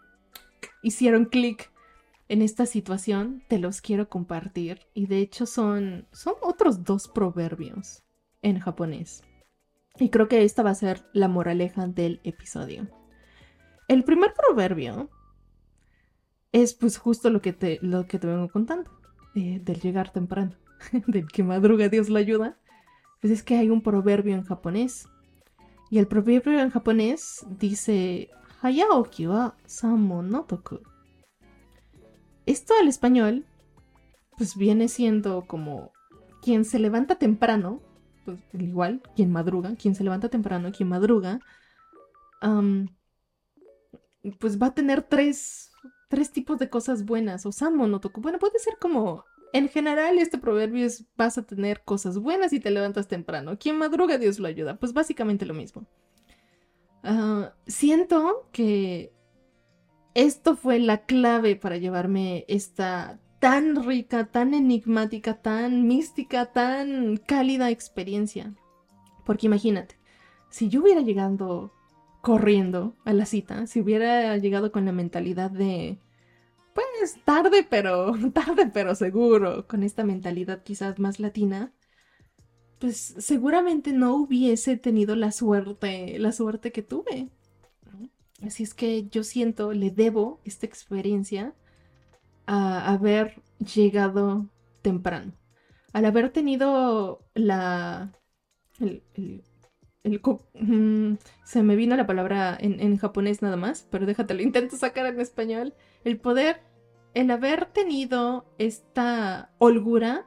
hicieron 0.84 1.26
clic 1.26 1.72
en 2.30 2.44
esta 2.44 2.68
situación. 2.68 3.44
Te 3.48 3.58
los 3.58 3.82
quiero 3.82 4.08
compartir. 4.08 4.82
Y 4.94 5.08
de 5.08 5.18
hecho 5.18 5.48
son, 5.48 6.08
son 6.12 6.36
otros 6.42 6.84
dos 6.84 7.08
proverbios 7.08 8.04
en 8.44 8.60
japonés. 8.60 9.24
Y 9.98 10.10
creo 10.10 10.28
que 10.28 10.44
esta 10.44 10.62
va 10.62 10.70
a 10.70 10.76
ser 10.76 11.04
la 11.12 11.28
moraleja 11.28 11.88
del 11.88 12.22
episodio. 12.24 12.88
El 13.88 14.04
primer 14.04 14.34
proverbio 14.34 15.10
es 16.52 16.76
pues 16.76 16.98
justo 16.98 17.32
lo 17.32 17.42
que 17.42 17.52
te, 17.52 17.80
lo 17.82 18.06
que 18.06 18.20
te 18.20 18.28
vengo 18.28 18.48
contando, 18.50 18.92
eh, 19.34 19.60
del 19.64 19.82
llegar 19.82 20.14
temprano, 20.14 20.56
del 21.08 21.28
que 21.28 21.44
madruga 21.44 21.90
Dios 21.90 22.10
la 22.10 22.20
ayuda. 22.20 22.60
Pues 23.20 23.34
es 23.34 23.44
que 23.44 23.58
hay 23.58 23.70
un 23.72 23.82
proverbio 23.82 24.36
en 24.36 24.44
japonés. 24.44 25.08
Y 25.92 26.00
el 26.00 26.08
proverbio 26.08 26.58
en 26.58 26.70
japonés 26.70 27.46
dice, 27.60 28.30
Hayaoki 28.62 29.28
wa 29.28 29.58
samo 29.66 30.24
no 30.24 30.46
toku. 30.46 30.80
Esto 32.46 32.74
al 32.80 32.88
español, 32.88 33.46
pues 34.38 34.56
viene 34.56 34.88
siendo 34.88 35.46
como 35.46 35.92
quien 36.42 36.64
se 36.64 36.80
levanta 36.80 37.16
temprano, 37.16 37.82
pues 38.24 38.40
igual, 38.54 39.02
quien 39.18 39.34
madruga, 39.34 39.76
quien 39.76 39.94
se 39.94 40.06
levanta 40.06 40.30
temprano, 40.30 40.72
quien 40.72 40.88
madruga, 40.88 41.42
pues 44.40 44.62
va 44.62 44.68
a 44.68 44.74
tener 44.74 45.04
tres, 45.04 45.72
tres 46.08 46.32
tipos 46.32 46.58
de 46.58 46.70
cosas 46.70 47.04
buenas. 47.04 47.46
O 47.46 47.52
San 47.52 47.76
Monotoku. 47.76 48.22
Bueno, 48.22 48.40
puede 48.40 48.60
ser 48.60 48.78
como. 48.80 49.26
En 49.54 49.68
general, 49.68 50.18
este 50.18 50.38
proverbio 50.38 50.86
es 50.86 51.06
vas 51.18 51.38
a 51.38 51.44
tener 51.44 51.84
cosas 51.84 52.18
buenas 52.18 52.54
y 52.54 52.60
te 52.60 52.72
levantas 52.72 53.08
temprano. 53.08 53.58
Quien 53.58 53.78
madruga, 53.78 54.18
Dios 54.18 54.40
lo 54.40 54.48
ayuda. 54.48 54.78
Pues 54.78 54.94
básicamente 54.94 55.46
lo 55.46 55.54
mismo. 55.54 55.86
Ah, 57.04 57.54
siento 57.68 58.48
que 58.52 59.12
esto 60.14 60.56
fue 60.56 60.80
la 60.80 61.06
clave 61.06 61.56
para 61.56 61.78
llevarme 61.78 62.46
esta 62.48 63.20
tan 63.40 63.84
rica, 63.84 64.26
tan 64.26 64.54
enigmática, 64.54 65.42
tan 65.42 65.88
mística, 65.88 66.46
tan 66.46 67.18
cálida 67.18 67.72
experiencia. 67.72 68.54
Porque 69.26 69.48
imagínate, 69.48 70.00
si 70.50 70.70
yo 70.70 70.82
hubiera 70.82 71.02
llegado 71.02 71.74
corriendo 72.22 72.96
a 73.04 73.14
la 73.14 73.26
cita, 73.26 73.66
si 73.66 73.82
hubiera 73.82 74.38
llegado 74.38 74.72
con 74.72 74.86
la 74.86 74.92
mentalidad 74.92 75.50
de, 75.50 76.00
pues 76.74 77.18
tarde 77.26 77.66
pero, 77.70 78.14
tarde 78.34 78.70
pero 78.74 78.96
seguro, 78.96 79.68
con 79.68 79.84
esta 79.84 80.04
mentalidad 80.04 80.64
quizás 80.64 81.00
más 81.00 81.20
latina, 81.20 81.74
pues 82.80 83.16
seguramente 83.20 83.94
no 83.94 84.16
hubiese 84.16 84.78
tenido 84.78 85.16
la 85.16 85.32
suerte, 85.32 86.18
la 86.20 86.32
suerte 86.32 86.72
que 86.72 86.82
tuve. 86.82 87.30
Así 88.44 88.64
es 88.64 88.74
que 88.74 89.08
yo 89.08 89.24
siento, 89.24 89.72
le 89.74 89.92
debo 89.92 90.42
esta 90.46 90.66
experiencia 90.66 91.54
a 92.48 92.92
haber 92.92 93.42
llegado 93.60 94.50
temprano. 94.82 95.34
Al 95.94 96.06
haber 96.06 96.32
tenido 96.32 97.20
la, 97.36 98.12
Mm, 100.04 101.16
se 101.46 101.64
me 101.64 101.76
vino 101.76 101.96
la 101.96 102.08
palabra 102.08 102.58
en, 102.60 102.98
japonés 102.98 103.42
nada 103.42 103.56
más, 103.56 103.88
pero 103.92 104.06
déjate 104.06 104.34
lo 104.34 104.42
intento 104.42 104.76
sacar 104.78 105.06
en 105.06 105.20
español. 105.20 105.74
El 106.04 106.20
poder, 106.20 106.62
el 107.14 107.30
haber 107.32 107.66
tenido 107.68 108.46
esta 108.58 109.52
holgura 109.58 110.26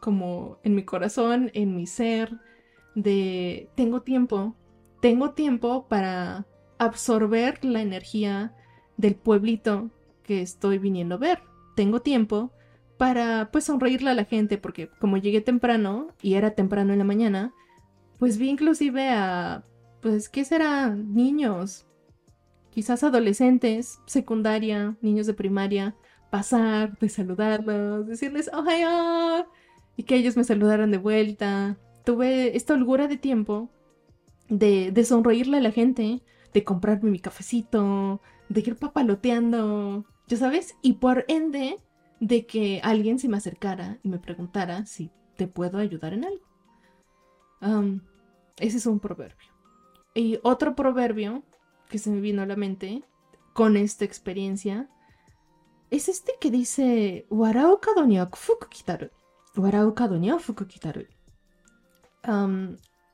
como 0.00 0.58
en 0.62 0.74
mi 0.74 0.84
corazón, 0.84 1.50
en 1.54 1.76
mi 1.76 1.86
ser, 1.86 2.38
de 2.94 3.70
tengo 3.76 4.02
tiempo, 4.02 4.56
tengo 5.00 5.32
tiempo 5.32 5.86
para 5.88 6.46
absorber 6.78 7.64
la 7.64 7.82
energía 7.82 8.54
del 8.96 9.14
pueblito 9.14 9.90
que 10.22 10.42
estoy 10.42 10.78
viniendo 10.78 11.16
a 11.16 11.18
ver. 11.18 11.42
Tengo 11.76 12.00
tiempo 12.00 12.52
para 12.96 13.50
pues 13.50 13.64
sonreírle 13.64 14.10
a 14.10 14.14
la 14.14 14.24
gente 14.24 14.58
porque 14.58 14.88
como 15.00 15.16
llegué 15.16 15.40
temprano 15.40 16.08
y 16.20 16.34
era 16.34 16.54
temprano 16.54 16.92
en 16.92 16.98
la 16.98 17.04
mañana, 17.04 17.54
pues 18.18 18.36
vi 18.36 18.50
inclusive 18.50 19.08
a, 19.08 19.64
pues, 20.02 20.28
¿qué 20.28 20.44
será? 20.44 20.90
Niños, 20.90 21.86
quizás 22.70 23.02
adolescentes, 23.02 24.00
secundaria, 24.06 24.96
niños 25.00 25.26
de 25.26 25.34
primaria, 25.34 25.96
pasar, 26.30 26.98
de 26.98 27.08
saludarlos, 27.08 28.06
decirles, 28.06 28.50
¡Ohio! 28.52 29.46
Y 29.96 30.04
que 30.04 30.16
ellos 30.16 30.36
me 30.36 30.44
saludaran 30.44 30.90
de 30.90 30.98
vuelta. 30.98 31.76
Tuve 32.04 32.56
esta 32.56 32.74
holgura 32.74 33.08
de 33.08 33.16
tiempo 33.16 33.70
de, 34.48 34.90
de 34.92 35.04
sonreírle 35.04 35.58
a 35.58 35.60
la 35.60 35.72
gente, 35.72 36.22
de 36.52 36.64
comprarme 36.64 37.10
mi 37.10 37.18
cafecito, 37.18 38.20
de 38.48 38.60
ir 38.60 38.76
papaloteando, 38.76 40.04
ya 40.26 40.36
sabes, 40.36 40.76
y 40.82 40.94
por 40.94 41.24
ende 41.28 41.76
de 42.20 42.46
que 42.46 42.80
alguien 42.82 43.18
se 43.18 43.28
me 43.28 43.36
acercara 43.36 43.98
y 44.02 44.08
me 44.08 44.18
preguntara 44.18 44.86
si 44.86 45.10
te 45.36 45.46
puedo 45.46 45.78
ayudar 45.78 46.14
en 46.14 46.24
algo. 46.24 46.50
Ese 48.58 48.76
es 48.78 48.86
un 48.86 49.00
proverbio. 49.00 49.48
Y 50.14 50.38
otro 50.42 50.74
proverbio 50.74 51.44
que 51.90 51.98
se 51.98 52.10
me 52.10 52.20
vino 52.20 52.40
a 52.40 52.46
la 52.46 52.56
mente 52.56 53.02
con 53.52 53.76
esta 53.76 54.06
experiencia 54.06 54.88
es 55.90 56.08
este 56.08 56.32
que 56.40 56.50
dice 56.50 57.26
Warau 57.28 57.80
kado 57.80 58.06
ni 58.06 58.18
kitaru. 58.70 59.10
Warau 59.56 59.94
kado 59.94 60.18
ni 60.18 60.30
kitaru. 60.68 61.06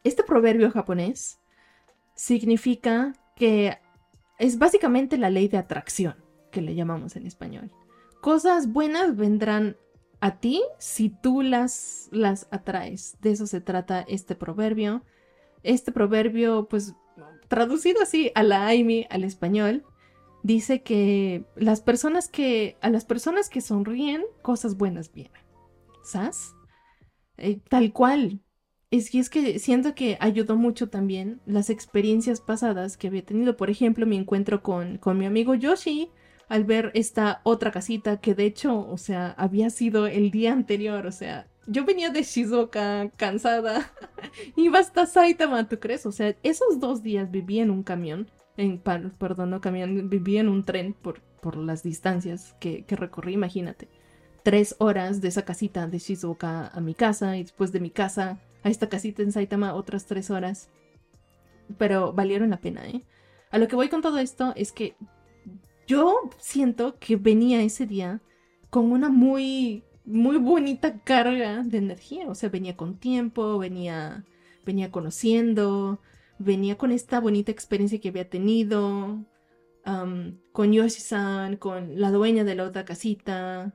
este 0.05 0.23
proverbio 0.23 0.71
japonés 0.71 1.41
significa 2.15 3.15
que 3.35 3.79
es 4.39 4.59
básicamente 4.59 5.17
la 5.17 5.31
ley 5.31 5.49
de 5.49 5.57
atracción, 5.57 6.15
que 6.53 6.61
le 6.61 6.75
llamamos 6.75 7.17
en 7.17 7.27
español. 7.27 7.73
Cosas 8.21 8.73
buenas 8.73 9.17
vendrán 9.17 9.77
a 10.21 10.39
ti 10.39 10.63
si 10.79 11.09
tú 11.09 11.43
las, 11.43 12.09
las 12.13 12.47
atraes. 12.51 13.17
De 13.21 13.31
eso 13.33 13.47
se 13.47 13.61
trata 13.61 14.03
este 14.03 14.35
proverbio 14.35 15.03
este 15.67 15.93
proverbio, 15.93 16.69
pues 16.69 16.95
traducido 17.49 18.03
así 18.03 18.33
a 18.35 18.43
la 18.43 18.67
Aimi, 18.67 19.07
al 19.11 19.25
español, 19.25 19.85
dice 20.43 20.83
que 20.83 21.45
las 21.57 21.81
personas 21.81 22.29
que, 22.29 22.77
a 22.81 22.91
las 22.91 23.05
personas 23.05 23.49
que 23.49 23.61
sonríen, 23.61 24.23
cosas 24.43 24.77
buenas 24.77 25.13
vienen. 25.13 25.47
¿sabes? 26.07 26.55
Eh, 27.37 27.61
tal 27.69 27.93
cual. 27.93 28.41
Es 28.91 29.11
que 29.11 29.19
es 29.19 29.29
que 29.29 29.59
siento 29.59 29.95
que 29.95 30.17
ayudó 30.21 30.57
mucho 30.57 30.89
también 30.89 31.41
las 31.45 31.71
experiencias 31.71 32.41
pasadas 32.41 32.97
que 32.97 33.09
había 33.09 33.25
tenido. 33.25 33.57
Por 33.57 33.69
ejemplo, 33.69 34.07
mi 34.07 34.17
encuentro 34.17 34.63
con, 34.63 34.99
con 34.99 35.19
mi 35.19 35.27
amigo 35.27 35.55
Yoshi 35.55 36.11
al 36.49 36.65
ver 36.65 36.93
esta 36.95 37.41
otra 37.43 37.73
casita 37.73 38.21
que 38.21 38.37
de 38.37 38.45
hecho, 38.45 38.89
o 38.89 38.97
sea, 38.97 39.33
había 39.33 39.71
sido 39.71 40.07
el 40.07 40.31
día 40.31 40.53
anterior. 40.53 41.07
O 41.07 41.13
sea, 41.13 41.49
yo 41.67 41.85
venía 41.85 42.11
de 42.11 42.23
Shizuoka 42.23 43.11
cansada. 43.17 43.91
Iba 44.57 44.79
hasta 44.79 45.07
Saitama, 45.07 45.69
¿tú 45.69 45.79
crees? 45.79 46.07
O 46.07 46.13
sea, 46.13 46.35
esos 46.43 46.81
dos 46.81 47.03
días 47.03 47.31
viví 47.31 47.59
en 47.59 47.71
un 47.71 47.83
camión. 47.83 48.31
En, 48.57 48.79
perdón, 48.79 49.51
no 49.51 49.61
camión, 49.61 50.09
viví 50.09 50.39
en 50.39 50.49
un 50.49 50.65
tren 50.65 50.95
por, 50.95 51.21
por 51.41 51.57
las 51.57 51.83
distancias 51.83 52.57
que, 52.61 52.85
que 52.85 52.97
recorrí, 52.97 53.35
imagínate. 53.35 53.89
Tres 54.43 54.77
horas 54.79 55.21
de 55.21 55.29
esa 55.29 55.45
casita 55.45 55.87
de 55.87 55.99
Shizuoka 55.99 56.69
a 56.69 56.81
mi 56.81 56.95
casa 56.95 57.37
y 57.37 57.43
después 57.43 57.73
de 57.73 57.81
mi 57.81 57.91
casa 57.91 58.39
a 58.63 58.71
esta 58.71 58.89
casita 58.89 59.23
en 59.23 59.33
Saitama 59.33 59.75
otras 59.75 60.07
tres 60.07 60.31
horas. 60.31 60.71
Pero 61.79 62.13
valieron 62.13 62.51
la 62.51 62.61
pena, 62.61 62.87
¿eh? 62.87 63.03
A 63.51 63.59
lo 63.59 63.69
que 63.69 63.77
voy 63.77 63.89
con 63.89 64.03
todo 64.03 64.19
esto 64.19 64.53
es 64.57 64.73
que 64.73 64.97
yo 65.87 66.31
siento 66.39 66.99
que 66.99 67.17
venía 67.17 67.63
ese 67.63 67.87
día 67.87 68.21
con 68.71 68.91
una 68.91 69.09
muy, 69.09 69.85
muy 70.07 70.39
bonita 70.39 71.01
carga 71.01 71.63
de 71.63 71.79
energía. 71.79 72.29
O 72.29 72.35
sea, 72.35 72.49
venía 72.49 72.77
con 72.77 72.99
tiempo, 72.99 73.59
venía, 73.59 74.25
venía 74.65 74.91
conociendo, 74.91 76.01
venía 76.39 76.79
con 76.79 76.93
esta 76.93 77.21
bonita 77.21 77.53
experiencia 77.53 78.01
que 78.01 78.09
había 78.09 78.29
tenido, 78.31 79.25
con 80.53 80.73
Yoshi-san, 80.73 81.57
con 81.57 82.01
la 82.01 82.11
dueña 82.11 82.45
de 82.45 82.55
la 82.55 82.65
otra 82.65 82.85
casita, 82.85 83.75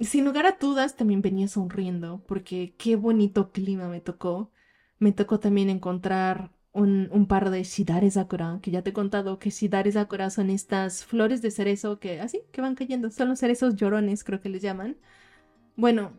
sin 0.00 0.24
lugar 0.24 0.46
a 0.46 0.56
dudas, 0.60 0.96
también 0.96 1.22
venía 1.22 1.48
sonriendo, 1.48 2.22
porque 2.26 2.74
qué 2.78 2.96
bonito 2.96 3.50
clima 3.50 3.88
me 3.88 4.00
tocó. 4.00 4.52
Me 5.00 5.10
tocó 5.12 5.40
también 5.40 5.70
encontrar 5.70 6.52
un, 6.74 7.26
par 7.26 7.50
de 7.50 7.62
Shidare 7.62 8.10
Sakura, 8.10 8.58
que 8.60 8.72
ya 8.72 8.82
te 8.82 8.90
he 8.90 8.92
contado 8.92 9.38
que 9.38 9.50
Shidare 9.50 9.92
Sakura 9.92 10.28
son 10.30 10.50
estas 10.50 11.04
flores 11.04 11.40
de 11.40 11.52
cerezo 11.52 12.00
que 12.00 12.20
así, 12.20 12.42
que 12.50 12.60
van 12.60 12.74
cayendo. 12.74 13.10
Son 13.10 13.28
los 13.28 13.38
cerezos 13.38 13.76
llorones, 13.76 14.24
creo 14.24 14.40
que 14.40 14.48
les 14.48 14.60
llaman. 14.60 14.96
Bueno, 15.76 16.12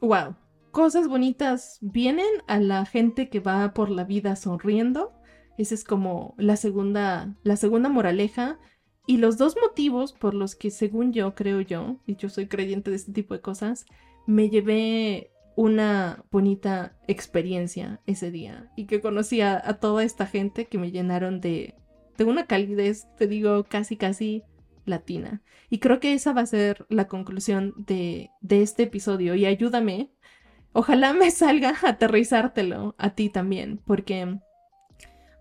wow. 0.00 0.36
Cosas 0.70 1.08
bonitas 1.08 1.78
vienen 1.80 2.30
a 2.46 2.60
la 2.60 2.86
gente 2.86 3.28
que 3.28 3.40
va 3.40 3.74
por 3.74 3.90
la 3.90 4.04
vida 4.04 4.36
sonriendo. 4.36 5.12
Esa 5.58 5.74
es 5.74 5.82
como 5.82 6.34
la 6.38 6.56
segunda, 6.56 7.34
la 7.42 7.56
segunda 7.56 7.88
moraleja. 7.88 8.60
Y 9.06 9.16
los 9.16 9.38
dos 9.38 9.56
motivos 9.60 10.12
por 10.12 10.34
los 10.34 10.54
que, 10.54 10.70
según 10.70 11.12
yo, 11.12 11.34
creo 11.34 11.60
yo, 11.60 11.96
y 12.06 12.14
yo 12.14 12.28
soy 12.28 12.46
creyente 12.46 12.90
de 12.90 12.96
este 12.96 13.12
tipo 13.12 13.34
de 13.34 13.40
cosas, 13.40 13.86
me 14.26 14.50
llevé 14.50 15.32
una 15.56 16.24
bonita 16.30 16.96
experiencia 17.06 18.00
ese 18.06 18.30
día 18.30 18.70
y 18.76 18.86
que 18.86 19.00
conocí 19.00 19.40
a, 19.40 19.60
toda 19.80 20.04
esta 20.04 20.26
gente 20.26 20.66
que 20.66 20.78
me 20.78 20.90
llenaron 20.90 21.40
de, 21.40 21.74
de 22.16 22.24
una 22.24 22.46
calidez, 22.46 23.06
te 23.16 23.26
digo, 23.26 23.64
casi, 23.64 23.96
casi 23.96 24.42
latina. 24.84 25.42
Y 25.68 25.78
creo 25.78 26.00
que 26.00 26.14
esa 26.14 26.32
va 26.32 26.42
a 26.42 26.46
ser 26.46 26.86
la 26.88 27.08
conclusión 27.08 27.74
de, 27.76 28.30
de 28.40 28.62
este 28.62 28.84
episodio 28.84 29.34
y 29.34 29.46
ayúdame. 29.46 30.10
Ojalá 30.72 31.12
me 31.14 31.30
salga 31.30 31.74
aterrizártelo 31.82 32.94
a 32.98 33.14
ti 33.14 33.28
también, 33.28 33.80
porque 33.84 34.38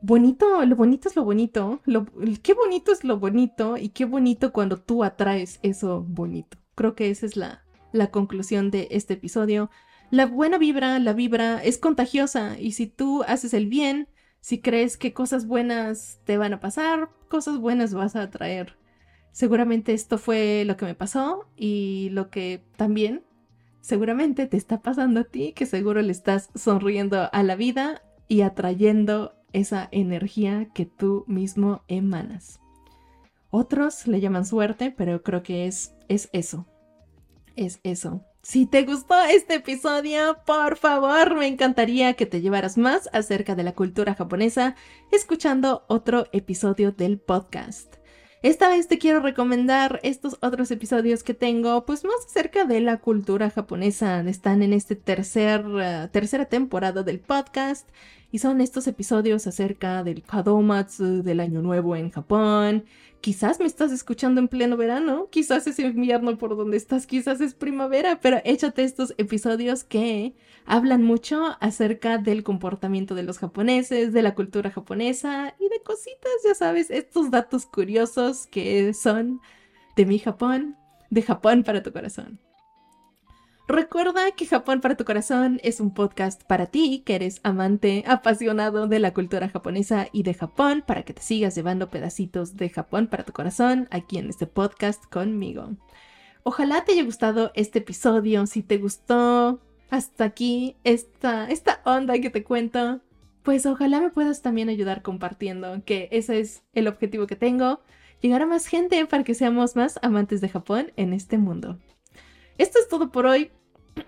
bonito, 0.01 0.65
lo 0.65 0.75
bonito 0.75 1.09
es 1.09 1.15
lo 1.15 1.23
bonito, 1.23 1.81
lo, 1.85 2.05
qué 2.41 2.53
bonito 2.53 2.91
es 2.91 3.03
lo 3.03 3.19
bonito 3.19 3.77
y 3.77 3.89
qué 3.89 4.05
bonito 4.05 4.51
cuando 4.53 4.77
tú 4.77 5.03
atraes 5.03 5.59
eso 5.61 6.03
bonito. 6.07 6.57
Creo 6.75 6.95
que 6.95 7.09
esa 7.09 7.25
es 7.25 7.35
la, 7.35 7.63
la 7.91 8.11
conclusión 8.11 8.71
de 8.71 8.87
este 8.91 9.15
episodio. 9.15 9.69
La 10.11 10.25
buena 10.25 10.57
vibra, 10.57 10.97
la 10.99 11.13
vibra 11.13 11.63
es 11.63 11.77
contagiosa 11.77 12.59
y 12.59 12.71
si 12.71 12.87
tú 12.87 13.23
haces 13.27 13.53
el 13.53 13.67
bien, 13.67 14.07
si 14.41 14.59
crees 14.59 14.97
que 14.97 15.13
cosas 15.13 15.45
buenas 15.45 16.19
te 16.25 16.37
van 16.37 16.53
a 16.53 16.59
pasar, 16.59 17.09
cosas 17.27 17.59
buenas 17.59 17.93
vas 17.93 18.15
a 18.15 18.23
atraer. 18.23 18.77
Seguramente 19.31 19.93
esto 19.93 20.17
fue 20.17 20.63
lo 20.65 20.77
que 20.77 20.85
me 20.85 20.95
pasó 20.95 21.47
y 21.55 22.09
lo 22.11 22.29
que 22.31 22.63
también 22.75 23.23
seguramente 23.81 24.47
te 24.47 24.57
está 24.57 24.81
pasando 24.81 25.21
a 25.21 25.23
ti, 25.25 25.53
que 25.53 25.65
seguro 25.65 26.01
le 26.01 26.11
estás 26.11 26.49
sonriendo 26.55 27.29
a 27.31 27.43
la 27.43 27.55
vida 27.55 28.01
y 28.27 28.41
atrayendo 28.41 29.35
esa 29.53 29.87
energía 29.91 30.69
que 30.73 30.85
tú 30.85 31.23
mismo 31.27 31.83
emanas. 31.87 32.59
Otros 33.51 34.07
le 34.07 34.21
llaman 34.21 34.45
suerte, 34.45 34.91
pero 34.91 35.23
creo 35.23 35.43
que 35.43 35.67
es, 35.67 35.93
es 36.07 36.29
eso. 36.33 36.65
Es 37.55 37.79
eso. 37.83 38.23
Si 38.41 38.65
te 38.65 38.83
gustó 38.83 39.15
este 39.25 39.55
episodio, 39.55 40.37
por 40.45 40.77
favor, 40.77 41.35
me 41.35 41.47
encantaría 41.47 42.13
que 42.13 42.25
te 42.25 42.41
llevaras 42.41 42.77
más 42.77 43.09
acerca 43.11 43.53
de 43.53 43.63
la 43.63 43.73
cultura 43.73 44.15
japonesa 44.15 44.75
escuchando 45.11 45.83
otro 45.87 46.25
episodio 46.31 46.91
del 46.93 47.19
podcast. 47.19 47.95
Esta 48.41 48.69
vez 48.69 48.87
te 48.87 48.97
quiero 48.97 49.19
recomendar 49.19 49.99
estos 50.03 50.37
otros 50.41 50.71
episodios 50.71 51.23
que 51.23 51.33
tengo, 51.33 51.85
pues 51.85 52.05
más 52.05 52.25
acerca 52.25 52.63
de 52.63 52.79
la 52.79 52.97
cultura 52.97 53.49
japonesa. 53.49 54.21
Están 54.21 54.63
en 54.63 54.71
este 54.71 54.95
tercer, 54.95 55.65
eh, 55.81 56.07
tercera 56.09 56.45
temporada 56.45 57.03
del 57.03 57.19
podcast 57.19 57.89
y 58.31 58.39
son 58.39 58.61
estos 58.61 58.87
episodios 58.87 59.45
acerca 59.47 60.03
del 60.05 60.23
Kadomatsu, 60.23 61.23
del 61.23 61.41
Año 61.41 61.61
Nuevo 61.61 61.97
en 61.97 62.11
Japón. 62.11 62.85
Quizás 63.21 63.59
me 63.59 63.65
estás 63.65 63.91
escuchando 63.91 64.39
en 64.39 64.47
pleno 64.47 64.77
verano, 64.77 65.27
quizás 65.29 65.67
es 65.67 65.77
invierno 65.79 66.37
por 66.37 66.55
donde 66.55 66.77
estás, 66.77 67.05
quizás 67.05 67.41
es 67.41 67.53
primavera, 67.53 68.21
pero 68.21 68.39
échate 68.45 68.83
estos 68.85 69.13
episodios 69.17 69.83
que 69.83 70.35
hablan 70.65 71.03
mucho 71.03 71.57
acerca 71.59 72.17
del 72.17 72.43
comportamiento 72.43 73.15
de 73.15 73.23
los 73.23 73.37
japoneses, 73.37 74.13
de 74.13 74.21
la 74.21 74.35
cultura 74.35 74.71
japonesa 74.71 75.53
y 75.59 75.67
de 75.67 75.83
cositas, 75.83 76.31
ya 76.45 76.55
sabes, 76.55 76.89
estos 76.89 77.29
datos 77.29 77.65
curiosos 77.65 78.47
que 78.47 78.93
son 78.93 79.41
de 79.97 80.05
mi 80.05 80.17
Japón, 80.19 80.77
de 81.09 81.21
Japón 81.21 81.63
para 81.63 81.83
tu 81.83 81.91
corazón. 81.91 82.39
Recuerda 83.69 84.31
que 84.31 84.47
Japón 84.47 84.81
para 84.81 84.97
tu 84.97 85.05
corazón 85.05 85.59
es 85.61 85.79
un 85.79 85.93
podcast 85.93 86.43
para 86.43 86.65
ti, 86.65 87.03
que 87.05 87.13
eres 87.13 87.39
amante, 87.43 88.03
apasionado 88.07 88.87
de 88.87 88.97
la 88.97 89.13
cultura 89.13 89.47
japonesa 89.47 90.07
y 90.11 90.23
de 90.23 90.33
Japón, 90.33 90.83
para 90.87 91.03
que 91.03 91.13
te 91.13 91.21
sigas 91.21 91.53
llevando 91.53 91.91
pedacitos 91.91 92.55
de 92.55 92.69
Japón 92.69 93.05
para 93.05 93.25
tu 93.25 93.31
corazón 93.31 93.87
aquí 93.91 94.17
en 94.17 94.27
este 94.27 94.47
podcast 94.47 95.05
conmigo. 95.05 95.69
Ojalá 96.41 96.83
te 96.83 96.93
haya 96.93 97.03
gustado 97.03 97.51
este 97.53 97.77
episodio. 97.77 98.47
Si 98.47 98.63
te 98.63 98.79
gustó 98.79 99.59
hasta 99.91 100.23
aquí 100.23 100.75
esta, 100.83 101.47
esta 101.47 101.81
onda 101.85 102.17
que 102.19 102.31
te 102.31 102.43
cuento, 102.43 103.01
pues 103.43 103.67
ojalá 103.67 104.01
me 104.01 104.09
puedas 104.09 104.41
también 104.41 104.69
ayudar 104.69 105.03
compartiendo, 105.03 105.83
que 105.85 106.09
ese 106.11 106.39
es 106.39 106.63
el 106.73 106.87
objetivo 106.87 107.27
que 107.27 107.35
tengo, 107.35 107.81
llegar 108.19 108.41
a 108.41 108.47
más 108.47 108.65
gente 108.65 109.05
para 109.05 109.23
que 109.23 109.35
seamos 109.35 109.75
más 109.75 109.99
amantes 110.01 110.41
de 110.41 110.49
Japón 110.49 110.91
en 110.95 111.13
este 111.13 111.37
mundo. 111.37 111.77
Esto 112.57 112.79
es 112.79 112.89
todo 112.89 113.11
por 113.11 113.27
hoy. 113.27 113.51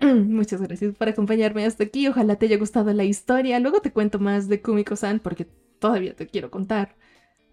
Muchas 0.00 0.60
gracias 0.60 0.94
por 0.94 1.08
acompañarme 1.08 1.64
hasta 1.64 1.84
aquí. 1.84 2.08
Ojalá 2.08 2.36
te 2.36 2.46
haya 2.46 2.58
gustado 2.58 2.92
la 2.92 3.04
historia. 3.04 3.58
Luego 3.60 3.80
te 3.80 3.92
cuento 3.92 4.18
más 4.18 4.48
de 4.48 4.60
Kumiko-san 4.60 5.20
porque 5.20 5.46
todavía 5.78 6.14
te 6.14 6.26
quiero 6.26 6.50
contar 6.50 6.96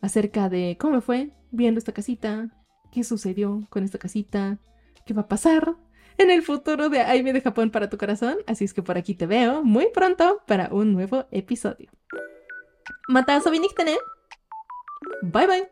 acerca 0.02 0.50
de 0.50 0.78
cómo 0.80 1.02
fue 1.02 1.32
viendo 1.52 1.80
esta 1.80 1.92
casita, 1.92 2.50
qué 2.92 3.04
sucedió 3.04 3.68
con 3.70 3.84
esta 3.84 3.98
casita, 3.98 4.60
qué 5.06 5.14
va 5.14 5.24
a 5.24 5.28
pasar 5.28 5.76
en 6.18 6.32
el 6.32 6.44
futuro 6.44 6.90
de 6.90 7.02
Aime 7.02 7.34
de 7.34 7.42
Japón 7.42 7.72
para 7.72 7.90
tu 7.90 7.98
corazón. 7.98 8.38
Así 8.46 8.66
es 8.66 8.74
que 8.74 8.84
por 8.84 8.98
aquí 8.98 9.16
te 9.16 9.26
veo 9.26 9.64
muy 9.64 9.88
pronto 9.94 10.42
para 10.46 10.70
un 10.72 10.94
nuevo 10.94 11.26
episodio. 11.32 11.90
Mata 13.08 13.42
Bye 15.22 15.48
bye. 15.48 15.70